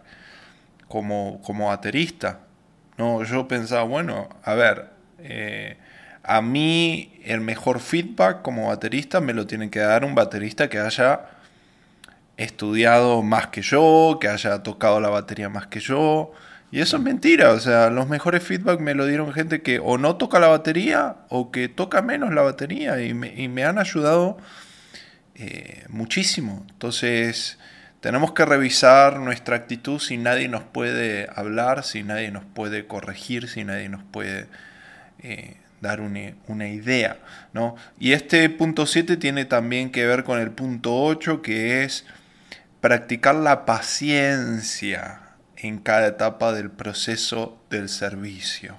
[0.90, 2.42] como, como baterista.
[2.98, 4.90] No, yo pensaba, bueno, a ver,
[5.20, 5.78] eh,
[6.22, 10.80] a mí el mejor feedback como baterista me lo tiene que dar un baterista que
[10.80, 11.22] haya
[12.36, 16.34] estudiado más que yo, que haya tocado la batería más que yo.
[16.76, 19.98] Y eso es mentira, o sea, los mejores feedback me lo dieron gente que o
[19.98, 24.38] no toca la batería o que toca menos la batería y me, han ayudado
[25.36, 26.66] eh, muchísimo.
[26.72, 27.58] Entonces,
[28.02, 33.48] tenemos que revisar nuestra actitud si nadie nos puede hablar, si nadie nos puede corregir,
[33.48, 34.48] si nadie nos puede
[35.20, 37.20] eh, dar una, idea.
[37.54, 37.78] ¿no?
[37.98, 42.04] Y este punto 7 tiene también que ver con el punto 8, que es
[42.82, 45.22] practicar la paciencia
[45.58, 48.78] en cada etapa del proceso del servicio.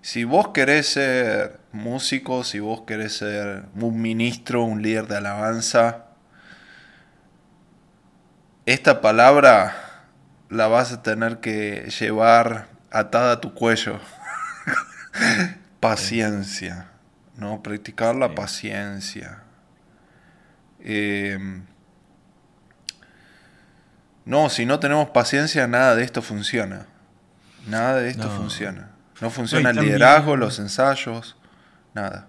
[0.00, 6.06] Si vos querés ser músico, si vos querés ser un ministro, un líder de alabanza,
[8.66, 9.74] esta palabra
[10.48, 14.00] la vas a tener que llevar atada a tu cuello.
[15.82, 16.86] paciencia,
[17.36, 17.60] ¿no?
[17.60, 19.42] Practicar la paciencia.
[20.78, 21.64] Em,
[24.24, 26.86] no, si no tenemos paciencia, nada de esto funciona.
[27.66, 28.90] Nada de esto funciona.
[29.20, 31.36] No funciona el liderazgo, los ensayos,
[31.94, 32.28] nada.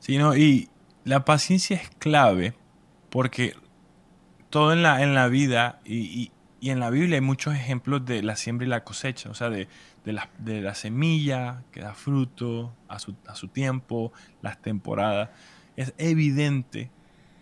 [0.00, 0.68] Sí, no, y
[1.04, 2.54] la paciencia es clave
[3.10, 3.54] porque
[4.50, 6.30] todo en la, en la vida y,
[6.60, 9.66] en la Biblia hay muchos ejemplos de la siembra y la cosecha, o sea, de,
[10.04, 15.30] la, de la, semilla que da fruto a su, a su tiempo, las temporadas.
[15.76, 16.90] Es evidente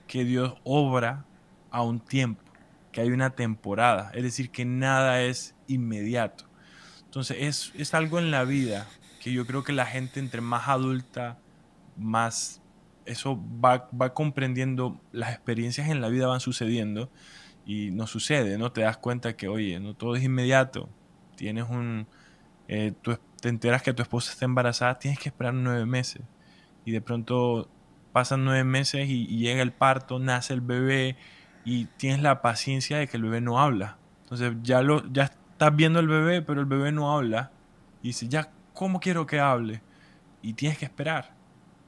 [0.06, 1.24] que Dios obra
[1.70, 2.42] a un tiempo,
[2.92, 6.44] que hay una temporada, es decir, que nada es inmediato.
[7.04, 8.86] Entonces es, es algo en la vida
[9.20, 11.38] que yo creo que la gente entre más adulta,
[11.96, 12.62] más
[13.04, 17.10] eso va, va comprendiendo, las experiencias en la vida van sucediendo
[17.66, 18.72] y no sucede, ¿no?
[18.72, 20.88] Te das cuenta que, oye, no todo es inmediato.
[21.36, 22.06] Tienes un...
[22.68, 22.92] Eh,
[23.40, 26.22] te enteras que tu esposa está embarazada, tienes que esperar nueve meses.
[26.84, 27.68] Y de pronto
[28.12, 31.16] pasan nueve meses y, llega el parto, nace el bebé
[31.64, 33.98] y tienes la paciencia de que el bebé no habla.
[34.22, 37.50] Entonces ya, lo, ya estás viendo el bebé, pero el bebé no habla.
[38.02, 39.82] Y dices, ya, ¿cómo quiero que hable?
[40.42, 41.40] Y tienes que esperar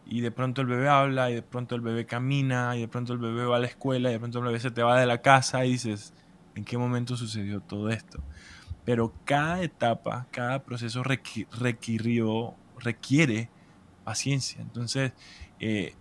[0.06, 3.12] y de pronto el bebé habla y de pronto el bebé camina y de pronto
[3.12, 5.06] el bebé va a la escuela y de pronto el bebé se te va de
[5.06, 6.12] la casa y dices,
[6.54, 8.22] ¿en qué momento sucedió todo esto?
[8.84, 13.48] Pero cada etapa, cada proceso requirió, requiere
[14.04, 14.60] paciencia.
[14.60, 15.12] Entonces,
[15.60, 15.94] eh,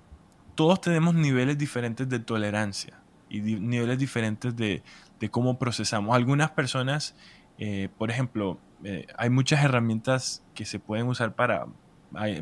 [0.56, 3.01] todos tenemos niveles diferentes de tolerancia
[3.32, 4.84] y niveles diferentes de,
[5.30, 6.16] cómo procesamos.
[6.16, 7.16] Algunas personas,
[7.58, 11.68] eh, por ejemplo, eh, hay muchas herramientas que se pueden usar para,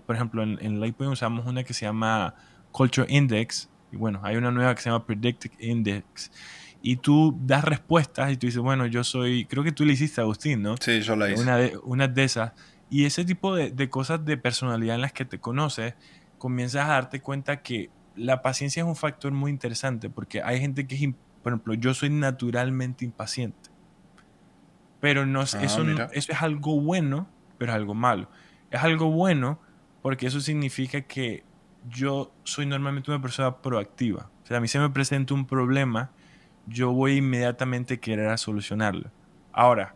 [0.05, 2.33] por ejemplo, en, en Lightpoint usamos una que se llama
[2.71, 6.31] Culture Index, y bueno, hay una nueva que se llama Predictive Index.
[6.81, 10.21] Y tú das respuestas y tú dices, bueno, yo soy, creo que tú le hiciste
[10.21, 10.75] a Agustín, ¿no?
[10.79, 11.41] Sí, yo la hice.
[11.41, 12.53] Una de, una de esas.
[12.89, 15.95] Y ese tipo de, de cosas de personalidad en las que te conoces,
[16.37, 20.85] comienzas a darte cuenta que la paciencia es un factor muy interesante porque hay gente
[20.85, 21.01] que es,
[21.41, 23.69] por ejemplo, yo soy naturalmente impaciente.
[24.99, 28.29] Pero no, ah, eso, eso es algo bueno, pero es algo malo.
[28.69, 29.59] Es algo bueno
[30.01, 31.43] porque eso significa que
[31.87, 34.29] yo soy normalmente una persona proactiva.
[34.43, 36.11] O sea, a mí se me presenta un problema,
[36.67, 39.11] yo voy inmediatamente a querer solucionarlo.
[39.53, 39.95] Ahora,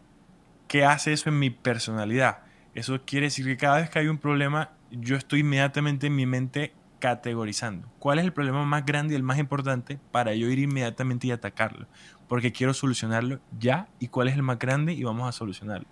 [0.70, 2.40] ¿qué hace eso en mi personalidad?
[2.74, 6.26] Eso quiere decir que cada vez que hay un problema, yo estoy inmediatamente en mi
[6.26, 7.90] mente categorizando.
[8.00, 11.32] ¿Cuál es el problema más grande y el más importante para yo ir inmediatamente y
[11.32, 11.86] atacarlo?
[12.30, 15.90] Porque quiero solucionarlo ya y cuál es el más grande y vamos a solucionarlo.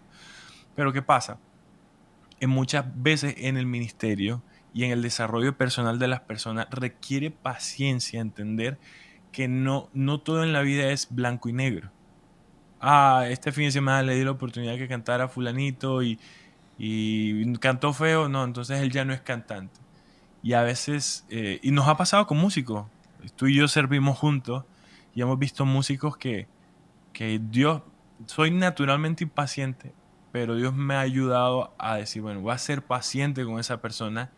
[0.74, 1.38] Pero ¿qué pasa?
[2.48, 4.42] muchas veces en el ministerio
[4.74, 8.80] y en el desarrollo personal de las personas requiere paciencia entender
[9.34, 11.92] que no, no todo en la vida es blanco y negro.
[12.80, 16.18] Ah, este fin de semana le di la oportunidad que cantara fulanito y,
[16.78, 19.82] y cantó feo, no, entonces él ya no es cantante.
[20.44, 22.86] Y a veces, eh, y nos ha pasado con músicos,
[23.36, 24.66] tú y yo servimos juntos
[25.14, 26.48] y hemos visto músicos que,
[27.14, 27.82] que Dios,
[28.26, 29.94] soy naturalmente impaciente,
[30.32, 34.32] pero Dios me ha ayudado a decir, bueno, voy a ser paciente con esa persona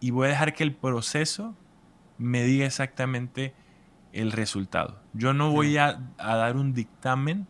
[0.00, 1.54] y voy a dejar que el proceso
[2.18, 3.54] me diga exactamente
[4.12, 5.00] el resultado.
[5.12, 7.46] Yo no voy a, a dar un dictamen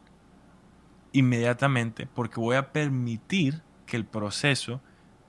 [1.12, 4.80] inmediatamente porque voy a permitir que el proceso,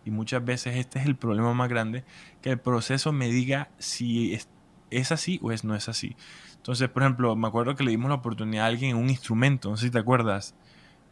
[0.09, 2.03] y muchas veces este es el problema más grande,
[2.41, 4.49] que el proceso me diga si es,
[4.89, 6.15] es así o es, no es así.
[6.55, 9.69] Entonces, por ejemplo, me acuerdo que le dimos la oportunidad a alguien en un instrumento,
[9.69, 10.55] no sé si te acuerdas.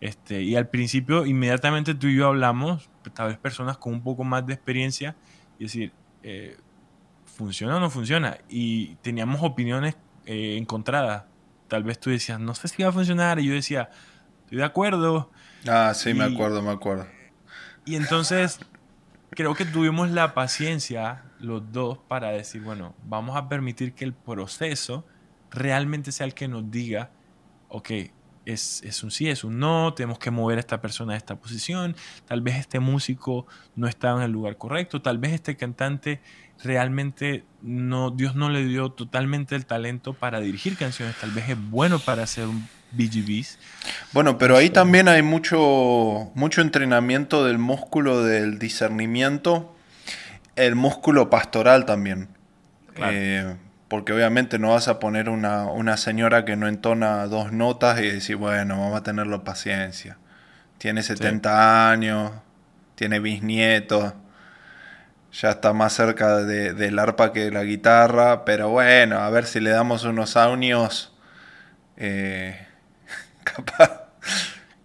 [0.01, 4.23] Este, y al principio, inmediatamente tú y yo hablamos, tal vez personas con un poco
[4.23, 5.15] más de experiencia,
[5.60, 5.91] y decir,
[6.23, 6.57] eh,
[7.25, 8.39] ¿funciona o no funciona?
[8.49, 11.25] Y teníamos opiniones eh, encontradas.
[11.67, 13.89] Tal vez tú decías, no sé si va a funcionar, y yo decía,
[14.43, 15.29] estoy de acuerdo.
[15.67, 17.07] Ah, sí, me acuerdo, me acuerdo.
[17.86, 18.60] Y entonces
[19.31, 24.13] creo que tuvimos la paciencia los dos para decir, bueno, vamos a permitir que el
[24.13, 25.05] proceso
[25.51, 27.11] realmente sea el que nos diga,
[27.69, 27.91] ok,
[28.45, 31.35] es, es, un sí, es un no, tenemos que mover a esta persona a esta
[31.35, 36.21] posición, tal vez este músico no estaba en el lugar correcto, tal vez este cantante
[36.63, 41.70] realmente no, Dios no le dio totalmente el talento para dirigir canciones, tal vez es
[41.70, 43.60] bueno para hacer un BGBs.
[44.13, 49.76] Bueno, pero ahí también hay mucho, mucho entrenamiento del músculo del discernimiento,
[50.56, 52.30] el músculo pastoral también.
[53.00, 53.56] Eh,
[53.88, 58.10] porque obviamente no vas a poner una, una, señora que no entona dos notas y
[58.10, 60.17] decir, bueno, vamos a tenerlo paciencia.
[60.80, 62.32] Tiene 70 años,
[62.96, 64.13] tiene bisnietos,
[65.39, 69.45] ya está más cerca de, del arpa que de la guitarra, pero bueno, a ver
[69.45, 71.13] si le damos unos años,
[71.97, 72.67] eh,
[73.43, 74.04] capaz...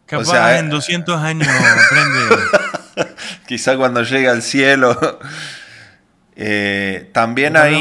[0.06, 3.14] Capaz en 200 años aprende.
[3.46, 4.98] Quizá cuando llegue al cielo.
[6.34, 7.74] Eh, también hay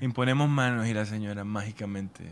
[0.00, 2.24] imponemos manos y la señora mágicamente.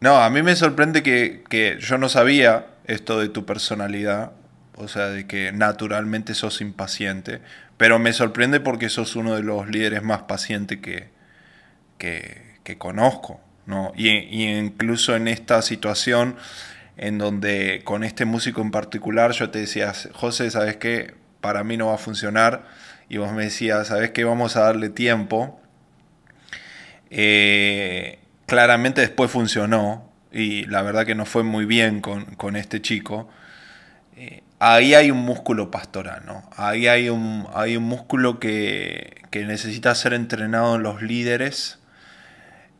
[0.00, 4.32] No, a mí me sorprende que, yo no sabía esto de tu personalidad,
[4.74, 7.40] o sea, de que naturalmente sos impaciente,
[7.76, 11.10] pero me sorprende porque sos uno de los líderes más pacientes que,
[11.98, 13.92] que, conozco, ¿no?
[13.96, 16.36] Y, incluso en esta situación
[16.96, 21.14] en donde con este músico en particular yo te decía, José, ¿sabes qué?
[21.40, 22.66] Para mí no va a funcionar.
[23.08, 24.24] Y vos me decías, ¿sabes qué?
[24.24, 25.60] Vamos a darle tiempo.
[27.10, 33.28] Eh, claramente después funcionó y la verdad que no fue muy bien con, este chico.
[34.16, 36.48] Eh, ahí hay un músculo pastoral, ¿no?
[36.56, 41.78] Ahí hay un, hay un músculo que, necesita ser entrenado en los líderes.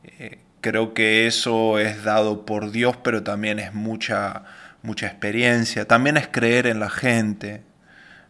[0.05, 4.45] Eh, creo que eso es dado por Dios, pero también es mucha,
[4.83, 5.87] mucha experiencia.
[5.87, 7.63] También es creer en la gente,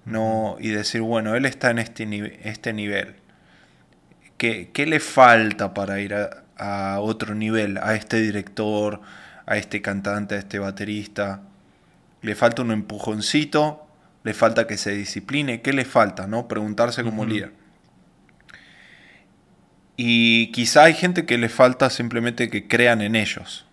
[0.05, 0.57] ¿no?
[0.59, 3.17] Y decir, bueno, él está en este, este nivel
[4.39, 7.79] ¿Qué, le falta para ir a, otro nivel?
[7.79, 9.01] A este director,
[9.47, 11.41] a este cantante, a este baterista.
[12.27, 13.87] Le falta un empujoncito,
[14.25, 15.63] le falta que se discipline.
[15.63, 16.27] ¿Qué le falta?
[16.27, 16.49] ¿no?
[16.49, 17.53] Preguntarse como líder.
[19.97, 23.67] Y quizá hay gente que le falta simplemente que crean en ellos.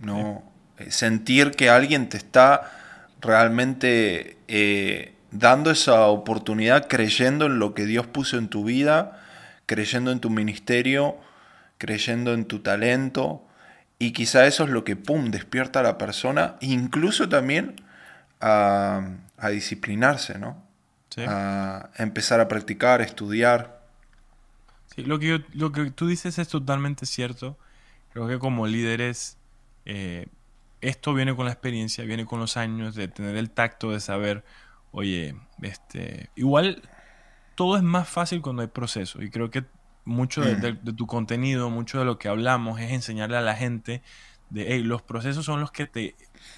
[0.00, 0.42] ¿no?
[0.78, 2.70] Eh, sentir que alguien te está
[3.20, 9.18] realmente eh, dando esa oportunidad, creyendo en lo que Dios puso en tu vida
[9.66, 11.16] creyendo en tu ministerio,
[11.78, 13.44] creyendo en tu talento,
[14.02, 17.76] y quizá eso es lo que, ¡pum!, despierta a la persona, incluso también
[18.40, 19.00] a,
[19.48, 20.60] disciplinarse, ¿no?
[21.18, 23.80] A empezar a practicar, estudiar.
[24.92, 27.56] Sí, lo que, lo que tú dices es totalmente cierto.
[28.12, 29.36] Creo que como líderes,
[29.84, 30.26] eh,
[30.80, 34.42] esto viene con la experiencia, viene con los años de tener el tacto de saber,
[34.90, 36.82] oye, este, igual
[37.54, 39.22] todo es más fácil cuando hay proceso.
[39.22, 39.64] Y creo que
[40.04, 44.02] mucho de, tu contenido, mucho de lo que hablamos es enseñarle a la gente
[44.50, 46.14] de, hey, los procesos son los que te,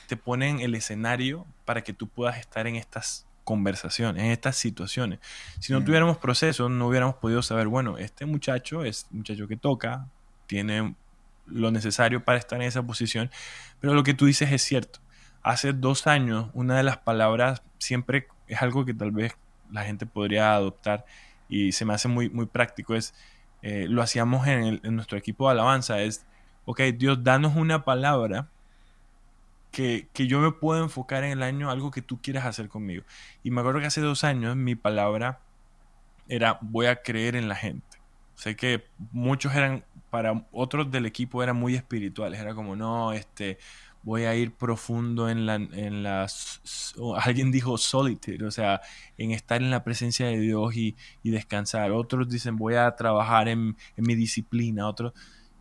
[0.08, 5.20] te ponen el escenario para que tú puedas estar en estas conversaciones, en estas situaciones.
[5.60, 9.56] Si no tuviéramos procesos, no hubiéramos podido saber, bueno, este muchacho es un muchacho que
[9.56, 10.08] toca,
[10.46, 10.94] tiene
[11.46, 13.30] lo necesario para estar en esa posición,
[13.80, 15.00] pero lo que tú dices es cierto.
[15.42, 19.36] Hace dos años, una de las palabras siempre es algo que tal vez
[19.70, 21.04] la gente podría adoptar
[21.48, 23.14] y se me hace muy, muy práctico es,
[23.66, 26.26] eh, lo hacíamos en, nuestro equipo de alabanza, es,
[26.66, 28.50] ok, Dios, danos una palabra
[29.70, 33.04] que, yo me puedo enfocar en el año, algo que tú quieras hacer conmigo.
[33.42, 35.40] Y me acuerdo que hace dos años mi palabra
[36.28, 38.02] era, voy a creer en la gente.
[38.34, 43.56] Sé que muchos eran, para otros del equipo eran muy espirituales, era como, no, este,
[44.04, 48.80] voy a ir profundo en la, en las, alguien dijo solitude, o sea,
[49.18, 51.90] en estar en la presencia de Dios y, descansar.
[51.90, 55.12] Otros dicen, voy a trabajar en, mi disciplina, otros...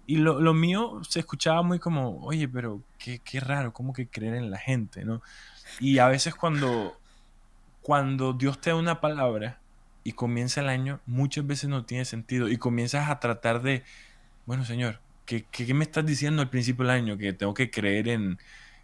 [0.05, 4.35] Y lo, mío se escuchaba muy como, oye, pero qué, qué, raro, ¿cómo que creer
[4.35, 5.21] en la gente, no?
[5.79, 6.99] Y a veces cuando,
[7.81, 9.59] cuando Dios te da una palabra,
[10.03, 13.83] y comienza el año, muchas veces no tiene sentido y comienzas a tratar de,
[14.45, 17.17] bueno, Señor, ¿qué, qué me estás diciendo al principio del año?
[17.17, 18.37] Que tengo que creer en,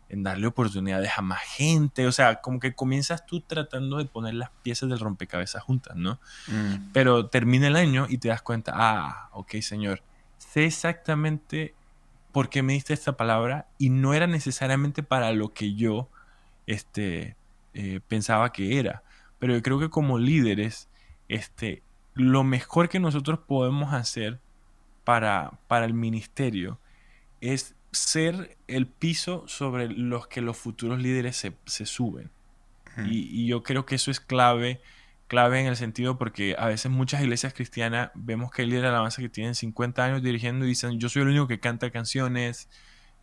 [0.09, 4.33] en darle oportunidades a más gente, o sea, como que comienzas tú tratando de poner
[4.33, 6.19] las piezas del rompecabezas juntas, ¿no?
[6.47, 10.01] Mm, Pero termina el año y te das cuenta, ah, ok, Señor,
[10.37, 11.75] sé exactamente
[12.31, 16.09] por qué me diste esta palabra y no era necesariamente para lo que yo
[16.65, 17.35] este,
[17.75, 19.03] eh, pensaba que era.
[19.37, 20.89] Pero yo creo que como líderes,
[21.27, 21.83] este,
[22.15, 24.39] lo mejor que nosotros podemos hacer
[25.09, 26.79] para, para el ministerio
[27.41, 32.29] es ser el piso sobre los que los futuros líderes se, se suben.
[33.07, 34.81] Y, y yo creo que eso es clave,
[35.25, 38.89] clave en el sentido porque a veces muchas iglesias cristianas vemos que hay líderes de
[38.89, 42.69] alabanza que tienen 50 años dirigiendo y dicen, yo soy el único que canta canciones,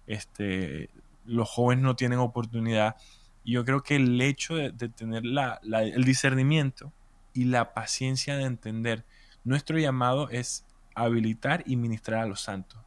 [0.08, 0.90] este,
[1.24, 2.96] los jóvenes no tienen oportunidad.
[3.44, 6.92] Y yo creo que el hecho de, de tener la- la- el discernimiento
[7.32, 9.04] y la paciencia de entender
[9.44, 10.64] nuestro llamado es
[10.96, 12.80] habilitar y ministrar a los santos.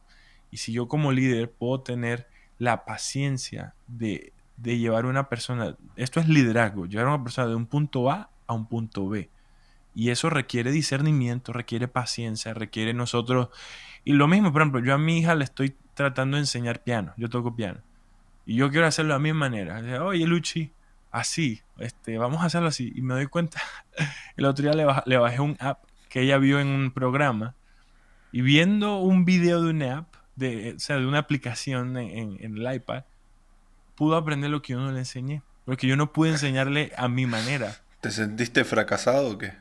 [0.50, 5.76] Y si yo como líder puedo tener la paciencia de, de llevar a una persona,
[5.96, 9.30] esto es liderazgo, llevar a una persona de un punto A a un punto B.
[9.94, 13.48] Y eso requiere discernimiento, requiere paciencia, requiere nosotros...
[14.04, 17.12] Y lo mismo, por ejemplo, yo a mi hija le estoy tratando de enseñar piano,
[17.16, 17.80] yo toco piano.
[18.46, 20.02] Y yo quiero hacerlo de mi manera.
[20.02, 20.72] Oye, Luchi,
[21.10, 22.92] así, este, vamos a hacerlo así.
[22.94, 23.60] Y me doy cuenta,
[24.36, 27.54] el otro día le bajé un app que ella vio en un programa
[28.32, 32.74] y viendo un video de una app, de, o sea, de una aplicación en, el
[32.74, 33.04] iPad,
[33.96, 35.42] pudo aprender lo que yo no le enseñé.
[35.64, 37.76] Porque yo no pude enseñarle a mi manera.
[38.00, 39.52] ¿Te sentiste fracasado o qué?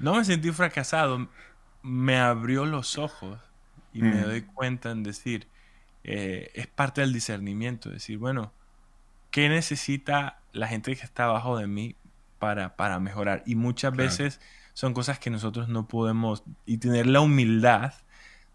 [0.00, 1.28] No me sentí fracasado,
[1.82, 3.40] me abrió los ojos
[3.92, 4.24] y me Mm.
[4.24, 5.48] doy cuenta en decir,
[6.04, 8.54] eh, es parte del discernimiento, decir, bueno,
[9.30, 11.96] ¿qué necesita la gente que está abajo de mí
[12.38, 13.42] para, para mejorar?
[13.44, 14.08] Y muchas Claro.
[14.08, 14.40] veces
[14.78, 17.94] son cosas que nosotros no podemos, y tener la humildad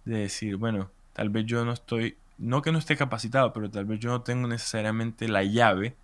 [0.06, 3.84] de decir, bueno, tal vez yo no estoy, no que no esté capacitado, pero tal
[3.84, 5.98] vez yo no tengo necesariamente la llave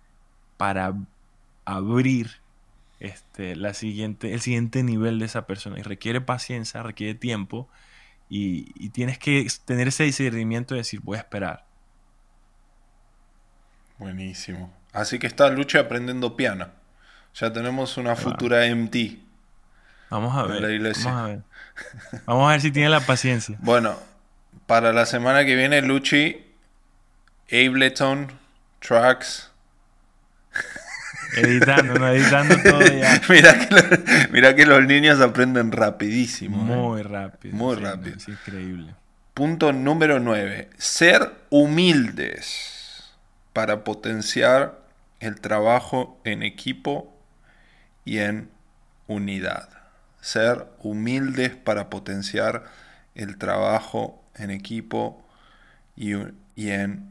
[0.58, 0.94] para
[1.64, 2.32] abrir
[2.98, 5.78] este, la siguiente, el siguiente nivel de esa persona.
[5.78, 7.66] Y requiere paciencia, requiere tiempo.
[8.28, 11.64] Y, y tienes que tener ese discernimiento de decir, voy a esperar.
[13.96, 14.70] Buenísimo.
[14.92, 16.68] Así que está Lucha aprendiendo piano.
[17.32, 19.29] Ya tenemos una futura MT.
[20.10, 20.62] Vamos a En ver.
[20.62, 21.04] la iglesia.
[21.12, 21.40] Vamos a ver.
[22.26, 23.56] Vamos a ver si tiene la paciencia.
[23.62, 23.96] Bueno,
[24.66, 26.44] para la semana que viene, Luchi,
[27.50, 28.28] Ableton,
[28.80, 29.50] Tracks.
[31.36, 33.20] Editando, no, editando todo ya.
[33.28, 36.58] mira, que lo- mira que los niños aprenden rapidísimo.
[36.62, 36.76] ¿eh?
[36.76, 37.54] Muy rápido.
[37.56, 38.16] Muy sí, no, rápido.
[38.16, 38.94] es increíble.
[39.34, 40.70] Punto número 9.
[40.76, 43.14] Ser humildes
[43.52, 44.80] para potenciar
[45.20, 47.16] el trabajo en equipo
[48.04, 48.50] y en
[49.06, 49.68] unidad.
[50.20, 52.64] Ser humildes para potenciar
[53.14, 55.22] el trabajo en equipo
[55.96, 56.12] y,
[56.56, 57.08] y en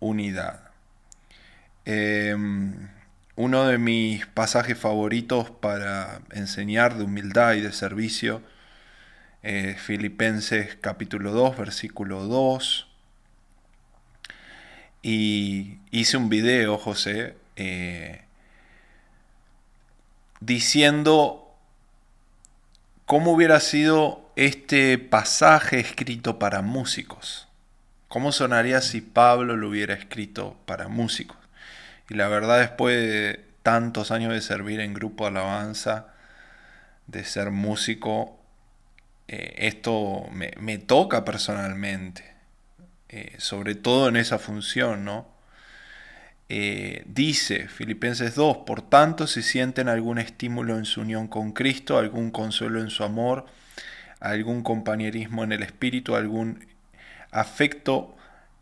[0.00, 0.60] unidad.
[1.84, 2.88] Em,
[3.36, 8.42] uno de mis pasajes favoritos para enseñar de humildad y de servicio
[9.44, 12.86] eh, Filipenses capítulo 2, versículo 2.
[15.02, 18.22] Y hice un video, José, eh,
[20.40, 21.41] diciendo
[23.12, 27.46] cómo hubiera sido este pasaje escrito para músicos.
[28.08, 31.36] ¿Cómo sonaría si Pablo lo hubiera escrito para músicos?
[32.08, 36.14] Y la verdad, después de tantos años de servir en grupo de alabanza,
[37.06, 38.40] de ser músico,
[39.28, 42.34] eh, esto me, toca personalmente,
[43.10, 45.28] eh, sobre todo en esa función, ¿no?
[46.54, 51.96] Eh, dice Filipenses 2, por tanto, si sienten algún estímulo en su unión con Cristo,
[51.96, 53.46] algún consuelo en su amor,
[54.20, 56.66] algún compañerismo en el espíritu, algún
[57.30, 58.14] afecto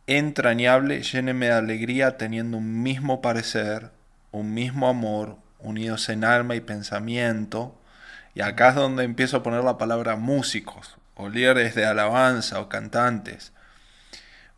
[0.06, 3.90] entrañable, llénenme de alegría teniendo un mismo parecer,
[4.30, 7.76] un mismo amor, unidos en alma y pensamiento.
[8.36, 12.68] Y acá es donde empiezo a poner la palabra músicos, o líderes de alabanza, o
[12.68, 13.52] cantantes.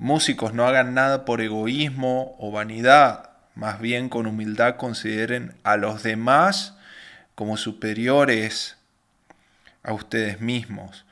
[0.03, 6.03] Músicos no hagan nada por egoísmo o vanidad, más bien con humildad consideren a los
[6.03, 6.75] demás
[7.37, 8.77] como superiores
[9.85, 11.05] a ustedes mismos.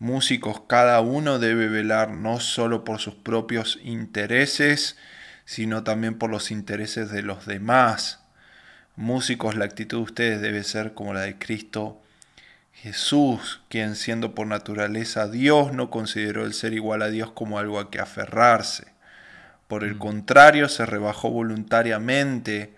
[0.00, 4.96] Músicos, cada uno debe velar no solo por sus propios intereses,
[5.44, 8.24] sino también por los intereses de los demás.
[8.96, 12.01] Músicos, la actitud de ustedes debe ser como la de Cristo
[12.82, 17.78] Jesús, quien siendo por naturaleza Dios, no consideró el ser igual a Dios como algo
[17.78, 18.88] a que aferrarse.
[19.68, 22.74] Por el contrario, se rebajó voluntariamente,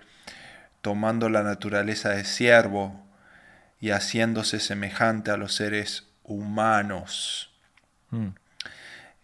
[0.82, 3.02] tomando la naturaleza de siervo,
[3.80, 7.50] y haciéndose semejante a los seres humanos.
[8.11, 8.28] Mm.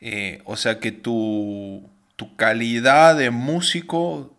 [0.00, 4.34] Eh, o sea que tu, tu calidad de músico,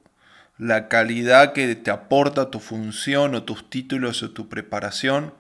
[0.58, 5.36] la calidad que te aporta tu función o tus títulos o tu preparación,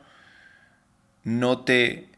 [1.23, 2.09] no te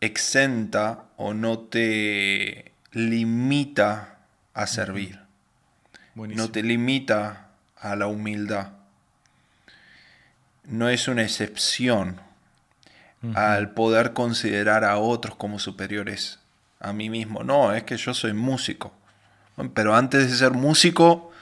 [0.00, 4.18] exenta o no te limita
[4.54, 5.20] a servir.
[6.14, 6.46] Buenísimo.
[6.46, 8.72] No te limita a la humildad.
[10.64, 12.20] No es una excepción
[13.34, 16.38] al poder considerar a otros como superiores
[16.80, 17.42] a mí mismo.
[17.42, 18.92] No, es que yo soy músico.
[19.74, 21.32] Pero antes de ser músico,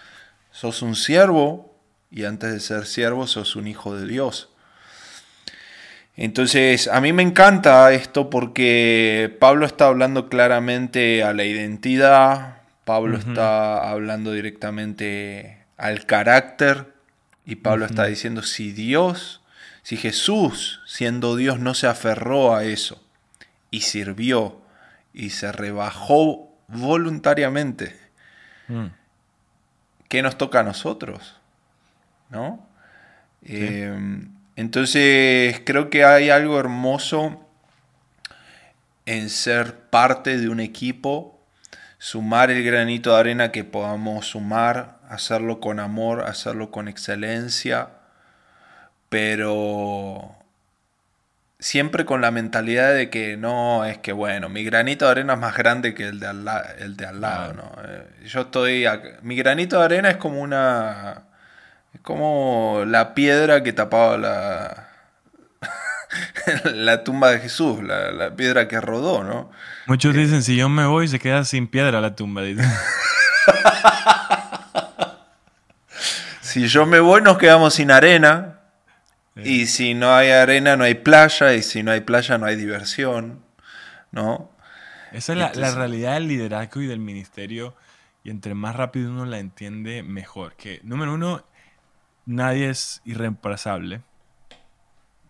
[0.51, 1.75] sos un siervo
[2.11, 4.54] y antes de ser siervo, sos un hijo de Dios.
[6.17, 13.19] Entonces, a mí me encanta esto porque Pablo está hablando claramente a la identidad, Pablo
[13.19, 16.95] está hablando directamente al carácter
[17.45, 19.43] y Pablo está diciendo si Dios,
[19.83, 23.03] si Jesús, siendo Dios, no se aferró a eso
[23.71, 24.61] y sirvió
[25.13, 28.03] y se rebajó voluntariamente,
[28.67, 28.87] Mm.
[30.09, 31.39] ¿qué nos toca a nosotros?
[32.31, 32.67] ¿No?
[33.43, 33.93] Eh,
[34.57, 37.41] entonces creo que hay algo hermoso
[39.07, 41.41] en ser parte de un equipo,
[41.99, 47.91] sumar el granito de arena que podamos sumar, hacerlo con amor, hacerlo con excelencia,
[49.09, 50.35] pero
[51.59, 55.39] siempre con la mentalidad de que no, es que bueno, mi granito de arena es
[55.41, 57.73] más grande que el de al, la- el de al lado, ¿no?
[57.87, 58.85] Eh, Yo estoy,
[59.23, 61.25] mi granito de arena es como una,
[61.95, 64.89] es como la piedra que tapaba la,
[66.75, 69.51] la tumba de Jesús, la, la piedra que rodó, ¿no?
[69.87, 72.43] Muchos dicen, si yo me voy, se queda sin piedra la tumba.
[72.43, 72.67] dicen.
[76.55, 78.61] Si yo me voy, nos quedamos sin arena.
[79.35, 79.43] Eh.
[79.45, 81.53] Y si no hay arena, no hay playa.
[81.53, 83.43] Y si no hay playa, no hay diversión.
[84.13, 84.53] ¿No?
[85.11, 87.75] Esa es la, la realidad del liderazgo y del ministerio.
[88.23, 90.55] Y entre más rápido uno la entiende, mejor.
[90.55, 91.45] Que, número uno,
[92.27, 94.03] nadie es irreemplazable.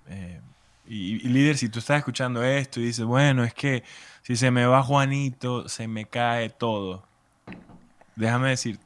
[0.09, 0.40] Eh,
[0.86, 3.84] y, y líder, si tú estás escuchando esto y dices, bueno, es que
[4.22, 7.07] si se me va Juanito, se me cae todo.
[8.16, 8.84] Déjame decirte,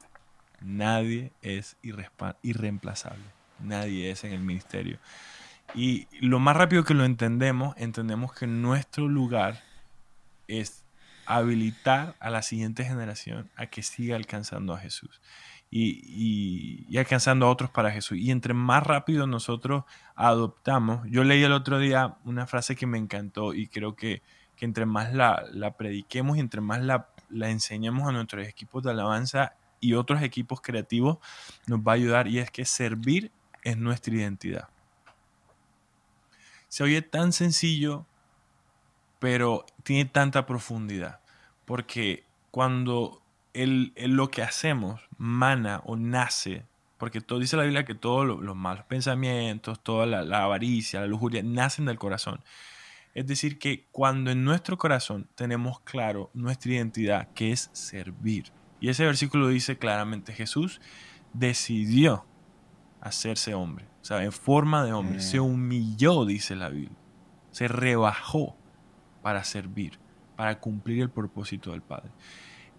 [0.60, 1.76] nadie es
[2.42, 3.24] irreemplazable.
[3.60, 4.98] Nadie es en el ministerio.
[5.74, 9.62] Y lo más rápido que lo entendemos, entendemos que nuestro lugar
[10.46, 10.84] es
[11.26, 15.20] habilitar a la siguiente generación a que siga alcanzando a Jesús
[15.70, 18.18] y, alcanzando a otros para Jesús.
[18.18, 22.98] Y entre más rápido nosotros adoptamos, yo leí el otro día una frase que me
[22.98, 24.22] encantó y creo que,
[24.56, 28.82] que entre más la, la prediquemos y entre más la, la enseñemos a nuestros equipos
[28.82, 31.18] de alabanza y otros equipos creativos,
[31.66, 33.30] nos va a ayudar y es que servir
[33.62, 34.68] es nuestra identidad.
[36.68, 38.06] Se oye tan sencillo,
[39.18, 41.20] pero tiene tanta profundidad.
[41.64, 43.22] Porque cuando
[43.62, 46.64] el, el- lo que hacemos mana o nace,
[46.98, 51.00] porque todo dice la Biblia que todos lo- los malos pensamientos, toda la, la avaricia,
[51.00, 52.40] la lujuria, nacen del corazón.
[53.14, 58.52] Es decir, que cuando en nuestro corazón tenemos claro nuestra identidad, que es servir.
[58.80, 60.80] Y ese versículo dice claramente, Jesús
[61.32, 62.24] decidió
[63.00, 65.20] hacerse hombre, o sea, en forma de hombre, Mm.
[65.20, 66.96] se humilló, dice la Biblia,
[67.50, 68.56] se rebajó
[69.22, 69.98] para servir,
[70.36, 72.10] para cumplir el propósito del Padre.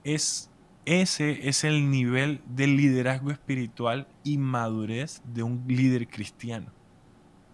[0.04, 0.49] Es,
[0.90, 6.72] ese es el nivel de liderazgo espiritual y madurez de un líder cristiano,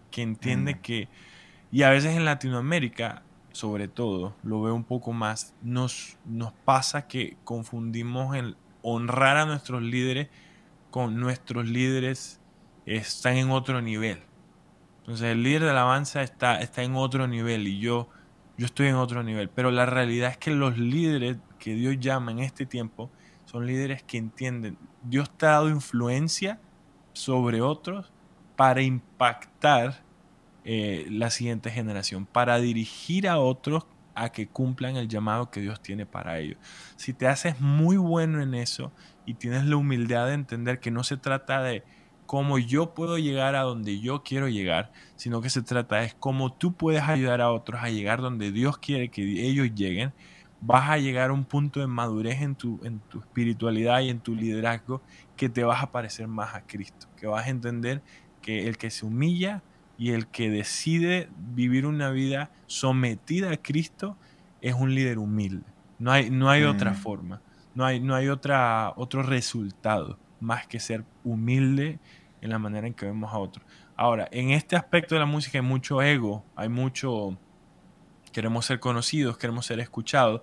[0.09, 0.81] que entiende Mm.
[0.81, 1.09] que,
[1.71, 7.07] y a veces en Latinoamérica, sobre todo, lo veo un poco más, nos, nos pasa
[7.07, 10.29] que confundimos el honrar a nuestros líderes
[10.91, 12.39] con nuestros líderes
[12.85, 14.19] están en otro nivel.
[14.99, 18.09] Entonces el líder de alabanza está, está en otro nivel y yo,
[18.57, 19.49] yo estoy en otro nivel.
[19.49, 23.11] Pero la realidad es que los líderes que Dios llama en este tiempo
[23.55, 24.77] son líderes que entienden.
[25.01, 26.59] Dios te ha dado influencia
[27.13, 28.11] sobre otros
[28.57, 30.03] para impactar
[30.65, 35.81] eh, la siguiente generación, para dirigir a otros a que cumplan el llamado que Dios
[35.81, 36.57] tiene para ellos.
[36.97, 38.91] Si te haces muy bueno en eso
[39.25, 41.85] y tienes la humildad de entender que no se trata de
[42.25, 46.51] cómo yo puedo llegar a donde yo quiero llegar, sino que se trata es cómo
[46.51, 50.11] tú puedes ayudar a otros a llegar donde Dios quiere que ellos lleguen,
[50.59, 54.21] vas a llegar a un punto de madurez en tu, en tu espiritualidad y en
[54.21, 55.03] tu liderazgo
[55.35, 58.03] que te vas a parecer más a Cristo, que vas a entender
[58.41, 59.63] que el que se humilla
[59.97, 64.17] y el que decide vivir una vida sometida a Cristo
[64.61, 65.65] es un líder humilde.
[65.97, 66.95] No hay, no hay otra Mm.
[66.95, 67.41] forma,
[67.73, 71.99] no hay, no hay otra, otro resultado más que ser humilde
[72.41, 73.65] en la manera en que vemos a otros.
[73.95, 77.39] Ahora, en este aspecto de la música hay mucho ego, hay mucho...
[78.35, 80.41] Queremos ser conocidos, queremos ser escuchados.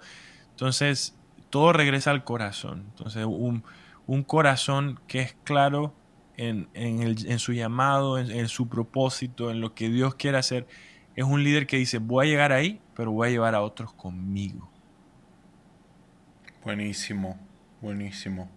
[0.49, 1.15] Entonces,
[1.51, 2.87] todo regresa al corazón.
[2.89, 3.63] Entonces, un,
[4.27, 5.95] corazón que es claro
[6.39, 6.69] en,
[7.39, 10.67] su llamado, en, su propósito, en lo que Dios quiere hacer,
[11.17, 13.93] es un líder que dice, voy a llegar ahí, pero voy a llevar a otros
[13.93, 14.71] conmigo.
[16.65, 17.39] Buenísimo,
[17.83, 18.49] buenísimo.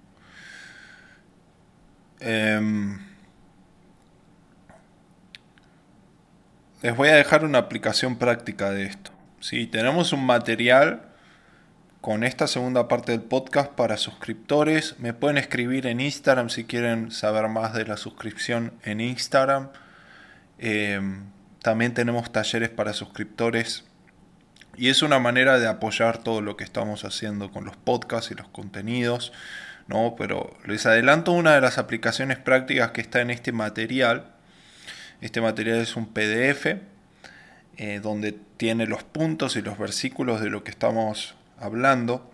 [2.21, 2.99] Em,
[6.81, 9.14] les voy a dejar una aplicación práctica de esto.
[9.47, 11.03] Si tenemos un material
[12.01, 14.95] con esta segunda parte del podcast para suscriptores.
[14.97, 19.69] Me pueden escribir en Instagram si quieren saber más de la suscripción en Instagram.
[20.57, 21.25] Em,
[21.61, 23.83] también tenemos talleres para suscriptores.
[24.77, 28.33] Y es una manera de apoyar todo lo que estamos haciendo con los podcasts y
[28.33, 29.31] los contenidos.
[29.85, 30.15] ¿no?
[30.17, 34.25] Pero les adelanto una de las aplicaciones prácticas que está en este material.
[35.21, 36.94] Este material es un PDF
[37.77, 42.31] eh, donde tiene los puntos y los versículos de lo que estamos hablando.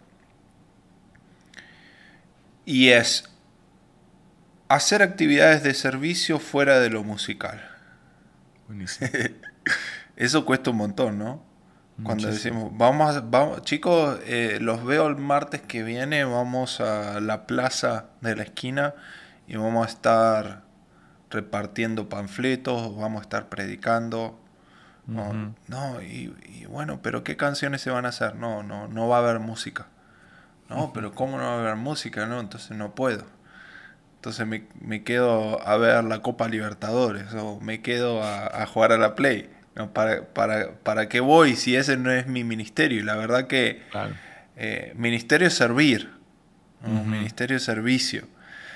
[2.65, 3.29] Y es
[4.67, 7.67] hacer actividades de servicio fuera de lo musical.
[10.15, 11.43] Eso cuesta un montón, ¿no?
[12.03, 17.45] Cuando decimos, vamos, vamos chicos, eh, los veo el martes que viene, vamos a la
[17.45, 18.95] plaza de la esquina
[19.47, 20.63] y vamos a estar
[21.29, 24.40] repartiendo panfletos, vamos a estar predicando.
[25.67, 26.33] No, y,
[26.69, 28.35] bueno, pero ¿qué canciones se van a hacer?
[28.35, 29.87] No, no, no va a haber música.
[30.69, 32.25] No, pero ¿cómo no va a haber música?
[32.27, 33.25] No, entonces no puedo.
[34.15, 39.15] Entonces me, quedo a ver la Copa Libertadores o me quedo a, jugar a la
[39.15, 39.49] Play.
[39.93, 42.99] ¿Para, para, ¿Para qué voy si ese no es mi ministerio?
[42.99, 43.81] Y la verdad que
[44.55, 46.11] eh, ministerio es servir,
[46.85, 48.27] ministerio es servicio.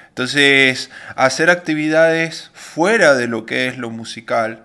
[0.10, 4.65] Entonces, hacer actividades fuera de lo que es lo musical,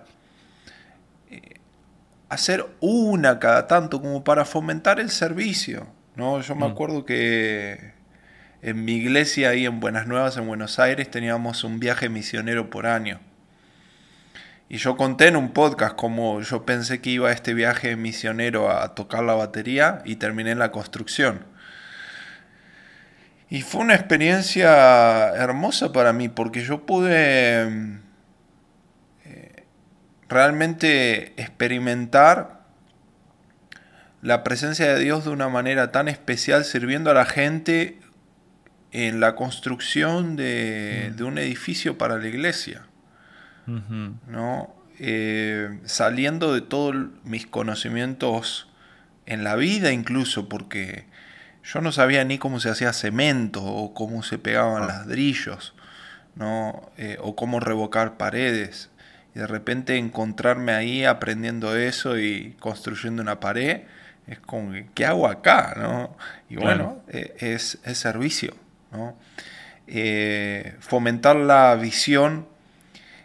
[2.31, 5.85] hacer una cada tanto como para fomentar el servicio.
[6.15, 6.39] ¿no?
[6.39, 6.71] Yo me mm.
[6.71, 7.91] acuerdo que
[8.61, 12.87] en mi iglesia ahí en Buenas Nuevas, en Buenos Aires, teníamos un viaje misionero por
[12.87, 13.19] año.
[14.69, 18.71] Y yo conté en un podcast cómo yo pensé que iba a este viaje misionero
[18.71, 21.45] a tocar la batería y terminé en la construcción.
[23.49, 27.99] Y fue una experiencia hermosa para mí porque yo pude eh,
[30.31, 32.61] realmente experimentar
[34.21, 37.99] la presencia de Dios de una manera tan especial sirviendo a la gente
[38.91, 41.23] en la construcción de, mm.
[41.23, 42.87] un edificio para la iglesia.
[44.27, 44.75] ¿no?
[44.99, 48.69] Eh, saliendo de todos mis conocimientos
[49.25, 51.05] en la vida incluso, porque
[51.63, 54.87] yo no sabía ni cómo se hacía cemento o cómo se pegaban ah.
[54.87, 55.73] ladrillos,
[56.35, 56.91] ¿no?
[56.97, 58.90] Eh, o cómo revocar paredes.
[59.35, 63.81] Y de repente encontrarme ahí aprendiendo eso y construyendo una pared,
[64.27, 65.73] es como, ¿qué hago acá?
[65.77, 66.15] ¿no?
[66.49, 68.53] Y bueno, eh, es, es servicio.
[69.87, 72.47] Eh, fomentar la visión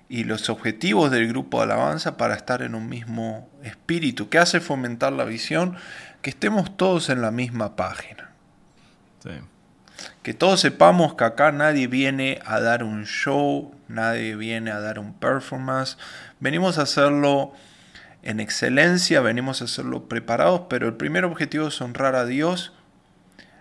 [0.08, 4.28] y los objetivos del grupo de alabanza para estar en un mismo espíritu.
[4.28, 5.76] ¿Qué hace fomentar la visión?
[6.22, 8.30] Que estemos todos en la misma página.
[10.22, 14.98] Que todos sepamos que acá nadie viene a dar un show, nadie viene a dar
[14.98, 15.96] un performance.
[16.40, 17.52] Venimos a hacerlo
[18.22, 22.72] en excelencia, venimos a hacerlo preparados, pero el primer objetivo es honrar a Dios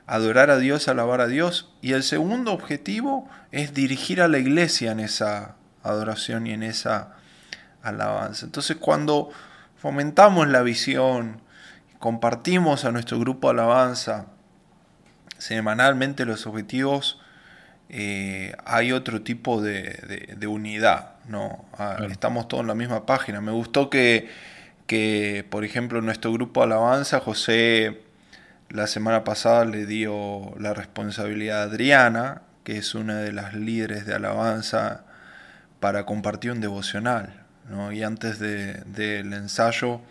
[0.07, 1.73] adorar a Dios, alabar a Dios.
[1.81, 7.13] Y el segundo objetivo es dirigir a la iglesia en esa adoración y en esa
[7.81, 8.45] alabanza.
[8.45, 9.29] Entonces cuando
[9.77, 11.41] fomentamos la visión,
[11.99, 14.27] compartimos a nuestro grupo alabanza
[15.37, 17.19] semanalmente los objetivos,
[17.89, 21.13] eh, hay otro tipo de, unidad.
[21.27, 21.65] ¿no?
[21.77, 23.41] Ah, estamos todos en la misma página.
[23.41, 24.29] Me gustó que,
[24.87, 28.01] que, por ejemplo, nuestro grupo alabanza, José
[28.69, 34.05] la semana pasada le dio la responsabilidad a Adriana, que es una de las líderes
[34.05, 35.05] de alabanza,
[35.79, 37.45] para compartir un devocional.
[37.91, 40.01] Y antes del ensayo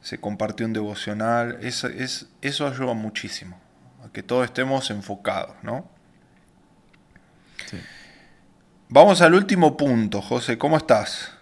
[0.00, 1.58] se compartió un devocional.
[1.62, 3.58] Eso, es, eso ayuda muchísimo,
[4.16, 5.54] que todos estemos enfocados.
[5.62, 5.86] ¿no?
[8.88, 10.56] Vamos al último punto, José.
[10.56, 11.32] ¿Cómo estás?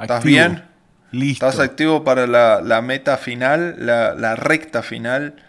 [0.00, 0.62] ¿Estás bien?
[1.10, 5.42] Estás activo para la, meta final, la, recta final.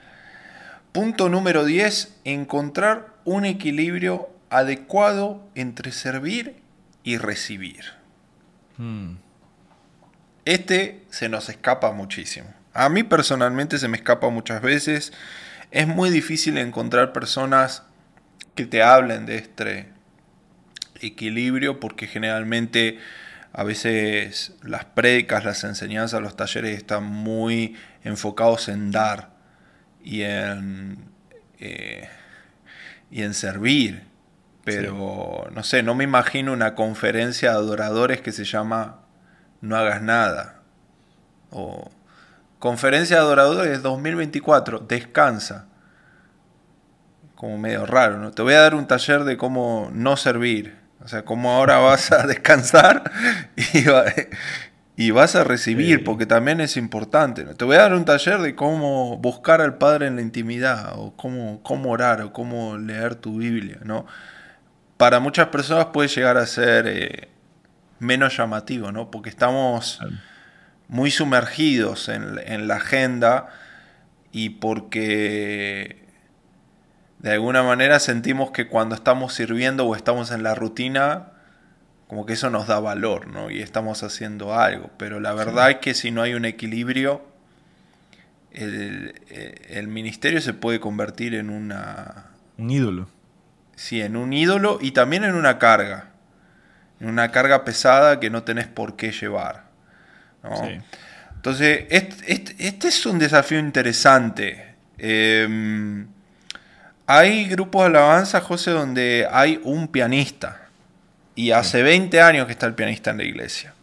[0.92, 6.64] Punto número 10, encontrar un equilibrio adecuado entre servir
[7.04, 7.94] y recibir.
[8.78, 9.18] Hmm.
[10.46, 12.52] Este se nos escapa muchísimo.
[12.74, 15.14] A mí personalmente se me escapa muchas veces.
[15.74, 17.82] Es muy difícil encontrar personas
[18.54, 19.88] que te hablen de este
[21.02, 23.00] equilibrio porque generalmente
[23.52, 29.32] a veces las prédicas, las enseñanzas, los talleres están muy enfocados en dar
[30.04, 31.10] y en,
[31.58, 32.08] eh,
[33.10, 34.04] y en servir.
[34.64, 39.08] Pero no sé, no me imagino una conferencia de adoradores que se llama
[39.60, 40.62] No hagas nada.
[41.50, 41.90] O
[42.64, 45.66] conferencia de adoradores 2024, descansa.
[47.36, 48.32] Como medio raro, ¿no?
[48.32, 52.14] Te voy a dar un taller de cómo no servir o sea, cómo ahora vas
[52.14, 53.12] a descansar
[54.96, 57.44] y, vas a recibir, porque también es importante.
[57.44, 61.14] Te voy a dar un taller de cómo buscar al Padre en la intimidad, o
[61.18, 63.80] cómo, cómo orar, o cómo leer tu Biblia.
[63.84, 64.06] ¿no?
[64.96, 67.28] Para muchas personas puede llegar a ser eh,
[68.00, 69.12] menos llamativo, ¿no?
[69.12, 70.00] porque estamos
[70.94, 73.48] muy sumergidos en, en la agenda
[74.32, 76.06] y porque
[77.18, 81.32] de alguna manera sentimos que cuando estamos sirviendo o estamos en la rutina,
[82.08, 83.50] como que eso nos da valor, ¿no?
[83.50, 84.92] Y estamos haciendo algo.
[84.98, 87.26] Pero la verdad es que si no hay un equilibrio,
[88.52, 89.16] el,
[89.70, 92.28] el, ministerio se puede convertir en una...
[92.60, 93.08] Un ídolo.
[93.76, 96.10] Sí, en un ídolo y también en una carga.
[97.00, 99.73] En una carga pesada que no tenés por qué llevar.
[101.36, 104.76] Entonces, este, este, es un desafío interesante.
[104.98, 106.06] Eh,
[107.06, 110.68] hay grupos de alabanza, José, donde hay un pianista.
[111.36, 113.74] Y hace 20 años que está el pianista en la iglesia.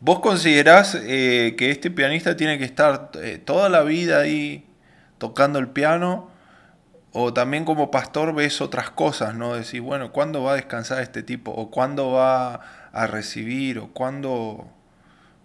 [0.00, 4.64] ¿Vos considerás eh, que este pianista tiene que estar eh, toda la vida ahí
[5.18, 6.30] tocando el piano?
[7.12, 9.54] O también como pastor ves otras cosas, ¿no?
[9.54, 11.50] Decís, bueno, ¿cuándo va a descansar este tipo?
[11.50, 12.60] ¿O cuándo va
[12.92, 13.78] a recibir?
[13.78, 14.70] ¿O cuándo,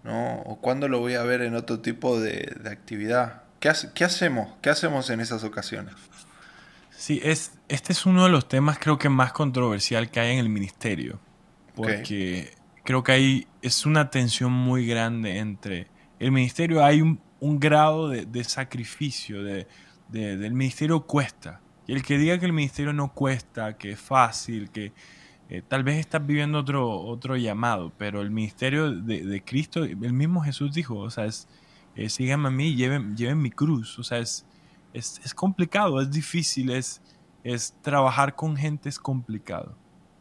[0.04, 0.40] ¿no?
[0.42, 3.42] ¿O cuándo lo voy a ver en otro tipo de actividad?
[3.60, 4.48] ¿Qué, hacemos?
[4.62, 5.94] ¿Qué hacemos en esas ocasiones?
[6.90, 10.38] Sí, es, este es uno de los temas creo que más controversial que hay en
[10.38, 11.20] el ministerio.
[11.74, 12.52] Porque
[12.84, 15.88] creo que hay, es una tensión muy grande entre
[16.18, 17.20] el ministerio, hay un,
[17.60, 19.66] grado de, sacrificio, de,
[20.08, 21.60] del ministerio cuesta.
[21.86, 24.92] Y el que diga que el ministerio no cuesta, que es fácil, que
[25.48, 30.12] eh, tal vez estás viviendo otro, otro llamado, pero el ministerio de, de Cristo, el
[30.12, 31.48] mismo Jesús dijo, o sea, es,
[31.98, 33.98] eh, síganme a mí, lleven, lleven mi cruz.
[33.98, 34.46] O sea, es,
[34.92, 37.02] es, complicado, es difícil, es,
[37.42, 39.76] es trabajar con gente es complicado.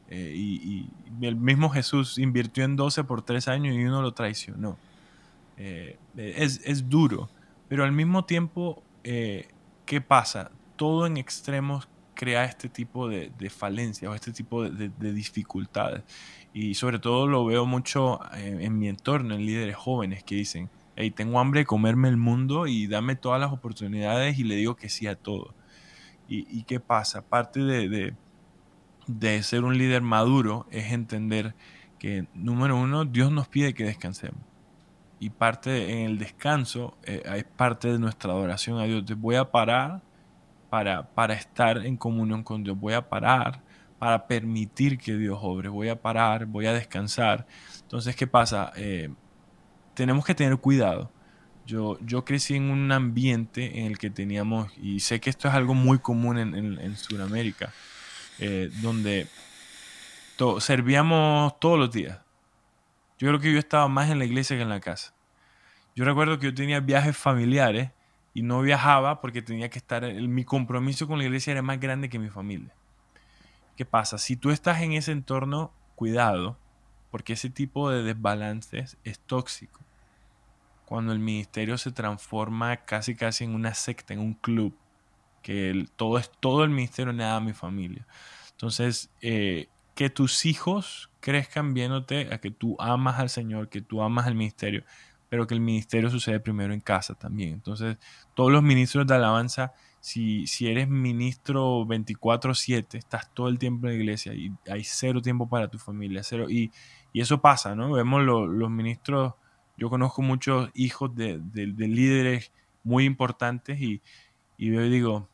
[0.09, 0.89] Eh, y,
[1.21, 4.75] el mismo Jesús invirtió en 12 por 3 años y uno lo traicionó.
[5.57, 7.29] Eh, es, duro,
[7.67, 10.49] pero al mismo tiempo, ¿qué pasa?
[10.77, 11.87] Todo en extremos
[12.17, 16.03] crea este tipo de, falencias o este tipo de, de, dificultades.
[16.53, 20.69] Y sobre todo lo veo mucho en, en mi entorno, en líderes jóvenes que dicen,
[20.97, 24.75] hey, tengo hambre de comerme el mundo y dame todas las oportunidades y le digo
[24.75, 25.53] que sí a todo.
[26.29, 27.21] ¿Y, qué pasa?
[27.21, 28.13] Parte de,
[29.07, 31.55] de, ser un líder maduro es entender
[31.99, 34.41] que, número uno, Dios nos pide que descansemos.
[35.21, 39.05] Y parte en el descanso eh, es parte de nuestra adoración a Dios.
[39.05, 40.01] Te voy a parar
[40.69, 42.79] para, para estar en comunión con Dios.
[42.79, 43.61] Voy a parar
[43.99, 45.69] para permitir que Dios obre.
[45.69, 47.47] Voy a parar, voy a descansar.
[47.81, 48.71] Entonces, ¿qué pasa?
[48.75, 49.09] Eh,
[49.93, 51.11] tenemos que tener cuidado.
[51.65, 55.53] Yo, yo crecí en un ambiente en el que teníamos, y sé que esto es
[55.53, 57.73] algo muy común en, en, Sudamérica,
[58.39, 59.27] eh, donde
[60.59, 62.19] servíamos todos los días.
[63.19, 65.13] Yo creo que yo estaba más en la iglesia que en la casa.
[65.95, 67.89] Yo recuerdo que yo tenía viajes familiares
[68.37, 72.07] y no viajaba porque tenía que estar, mi compromiso con la iglesia era más grande
[72.07, 72.71] que mi familia.
[73.75, 74.19] ¿Qué pasa?
[74.19, 76.55] Si tú estás en ese entorno, cuidado,
[77.09, 79.79] porque ese tipo de desbalances es tóxico
[80.85, 84.77] cuando el ministerio se transforma casi casi en una secta, en un club,
[85.41, 88.05] que todo es todo el ministerio, nada mi familia.
[88.51, 94.03] Entonces, eh, que tus hijos crezcan viéndote a que tú amas al Señor, que tú
[94.03, 94.83] amas al ministerio,
[95.29, 97.53] pero que el ministerio sucede primero en casa también.
[97.53, 97.97] Entonces,
[98.33, 103.93] todos los ministros de alabanza, si, si eres ministro 24/7, estás todo el tiempo en
[103.93, 106.49] la iglesia y hay cero tiempo para tu familia, cero.
[106.49, 106.71] Y,
[107.13, 107.91] y eso pasa, ¿no?
[107.91, 109.33] Vemos los ministros
[109.77, 112.51] yo conozco muchos hijos de, líderes
[112.83, 114.01] muy importantes y,
[114.57, 115.29] veo digo,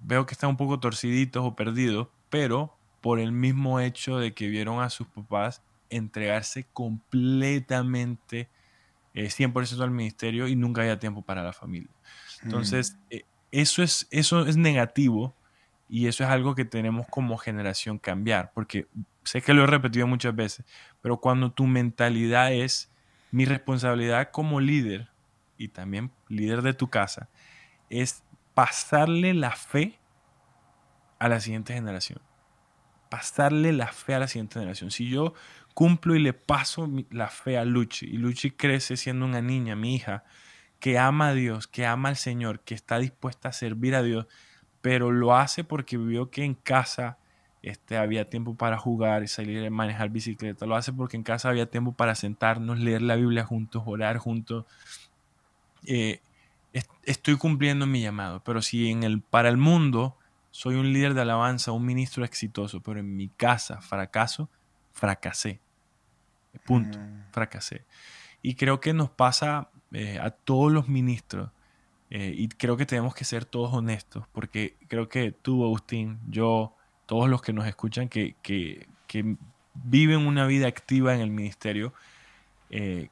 [0.00, 4.48] veo que están un poco torciditos o perdidos, pero por el mismo hecho de que
[4.48, 8.48] vieron a sus papás entregarse completamente
[9.14, 11.90] 100% eh, al ministerio y nunca haya tiempo para la familia.
[12.42, 13.14] Entonces, mm.
[13.14, 15.34] eh, eso, es, eso es negativo
[15.88, 18.86] y eso es algo que tenemos como generación cambiar, porque
[19.22, 20.64] sé que lo he repetido muchas veces,
[21.00, 22.90] pero cuando tu mentalidad es
[23.30, 25.08] mi responsabilidad como líder
[25.56, 27.28] y también líder de tu casa
[27.90, 28.22] es
[28.54, 29.98] pasarle la fe
[31.18, 32.20] a la siguiente generación.
[33.14, 34.90] Pasarle la fe a la siguiente generación.
[34.90, 35.34] Si yo
[35.72, 38.06] cumplo y le paso la fe a Luchi.
[38.06, 40.24] Y Luchi crece siendo una niña, mi hija,
[40.80, 44.26] que ama a Dios, que ama al Señor, que está dispuesta a servir a Dios,
[44.80, 47.18] pero lo hace porque vio que en casa
[47.62, 50.66] este, había tiempo para jugar y salir a manejar bicicleta.
[50.66, 54.64] Lo hace porque en casa había tiempo para sentarnos, leer la Biblia juntos, orar juntos.
[55.86, 56.18] Eh,
[57.04, 60.16] estoy cumpliendo mi llamado, pero si en el, para el mundo
[60.54, 64.48] soy un líder de alabanza, un ministro exitoso, pero en mi casa fracaso,
[64.92, 65.60] fracasé.
[66.64, 67.32] Punto, mm.
[67.32, 67.84] fracasé.
[68.40, 71.50] Y creo que nos pasa eh, a todos los ministros,
[72.08, 76.76] eh, y creo que tenemos que ser todos honestos, porque creo que tú, Agustín, yo,
[77.06, 79.36] todos los que nos escuchan, que, que, que
[79.74, 81.94] viven una vida activa en el ministerio,
[82.70, 83.08] eh,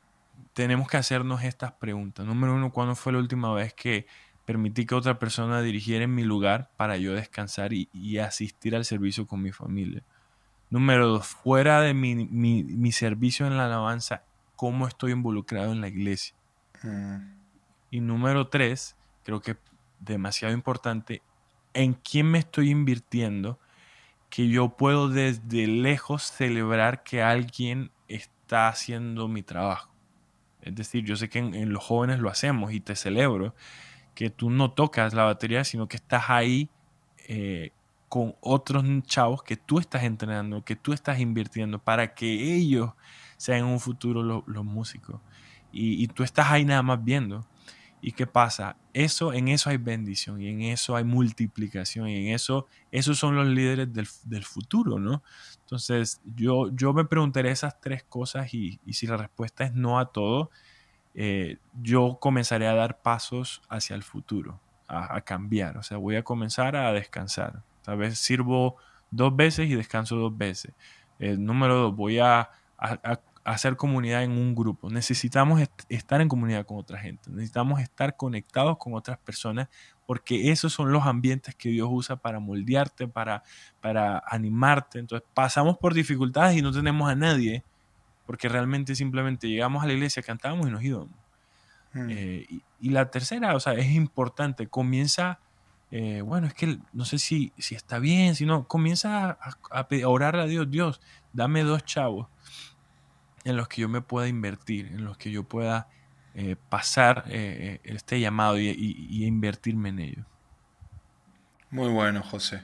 [0.53, 2.25] tenemos que hacernos estas preguntas.
[2.25, 4.07] Número uno, ¿cuándo fue la última vez que
[4.45, 9.27] permití que otra persona dirigiera en mi lugar para yo descansar y, asistir al servicio
[9.27, 10.03] con mi familia?
[10.71, 14.25] Número dos, fuera de mi, servicio en la alabanza,
[14.57, 16.35] ¿cómo estoy involucrado en la iglesia?
[16.83, 17.43] Mm.
[17.91, 19.57] Y número tres, creo que
[20.01, 21.23] demasiado importante,
[21.75, 23.59] ¿en quién me estoy invirtiendo?
[24.31, 29.93] Que yo puedo desde lejos celebrar que alguien está haciendo mi trabajo.
[30.63, 33.55] Es decir, yo sé que en, los jóvenes lo hacemos y te celebro
[34.15, 36.69] que tú no tocas la batería, sino que estás ahí
[37.29, 37.73] eh,
[38.09, 42.91] con otros chavos que tú estás entrenando, que tú estás invirtiendo para que ellos
[43.37, 45.21] sean en un futuro los músicos.
[45.73, 47.47] Y, tú estás ahí nada más viendo.
[48.03, 48.77] ¿Y qué pasa?
[48.93, 53.37] Eso, en eso hay bendición y en eso hay multiplicación y en eso, esos son
[53.37, 55.23] los líderes del, del futuro, ¿no?
[55.73, 60.13] Entonces, yo, yo me preguntaré esas tres cosas y, si la respuesta es no a
[60.13, 60.51] todo,
[61.15, 65.77] eh, yo comenzaré a dar pasos hacia el futuro, a, cambiar.
[65.79, 67.63] O sea, voy a comenzar a descansar.
[67.83, 68.77] Tal vez sirvo
[69.11, 70.75] dos veces y descanso dos veces.
[71.19, 72.51] número dos, voy a,
[73.45, 74.89] hacer comunidad en un grupo.
[74.91, 77.31] Necesitamos estar en comunidad con otra gente.
[77.31, 79.69] Necesitamos estar conectados con otras personas
[80.07, 83.43] porque esos son los ambientes que Dios usa para moldearte, para
[84.27, 84.99] animarte.
[84.99, 87.65] Entonces pasamos por dificultades y no tenemos a nadie
[88.33, 91.11] porque realmente simplemente llegamos a la iglesia, cantamos y nos íbamos.
[91.93, 92.09] Hmm.
[92.09, 92.47] Eh,
[92.81, 95.39] y, la tercera, o sea, es importante, comienza,
[95.91, 99.81] eh, bueno, es que no sé si, si está bien, si no, comienza a, a,
[99.81, 101.03] a orar a Dios, Dios,
[101.35, 102.29] dame dos chavos
[103.45, 105.89] en los que yo me pueda invertir, en los que yo pueda
[106.35, 110.25] eh, pasar eh, este llamado y, invertirme en ello.
[111.69, 112.63] Muy bueno, José.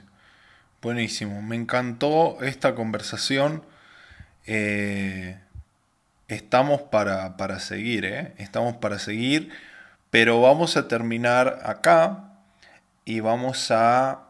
[0.81, 1.43] Buenísimo.
[1.43, 3.63] Me encantó esta conversación.
[6.29, 8.05] Estamos para, para seguir,
[8.37, 9.49] Estamos para seguir,
[10.09, 12.29] pero vamos a terminar acá
[13.03, 14.21] y vamos a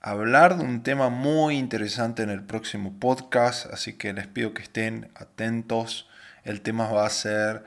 [0.00, 4.62] hablar de un tema muy interesante en el próximo podcast, así que les pido que
[4.62, 6.08] estén atentos.
[6.44, 7.64] El tema va a ser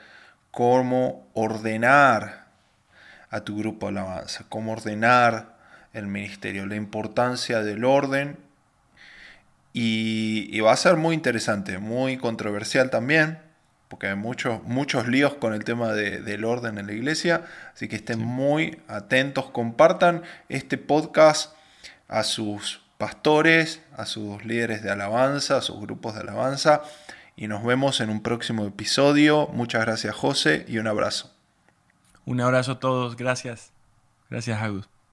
[0.50, 2.46] cómo ordenar
[3.30, 5.58] a tu grupo de alabanza, cómo ordenar
[5.94, 8.38] el ministerio, la importancia del orden.
[9.74, 13.40] Y, va a ser muy interesante, muy controversial también,
[13.88, 17.96] porque hay muchos, muchos líos con el tema del orden en la iglesia, así que
[17.96, 21.54] estén muy atentos, compartan este podcast
[22.08, 26.84] a sus pastores, a sus líderes de alabanza, a sus grupos de alabanza.
[27.36, 29.48] Y nos vemos en un próximo episodio.
[29.48, 31.34] Muchas gracias José y un abrazo.
[32.26, 33.16] Un abrazo a todos.
[33.16, 33.72] Gracias.
[34.30, 35.01] Gracias Agus.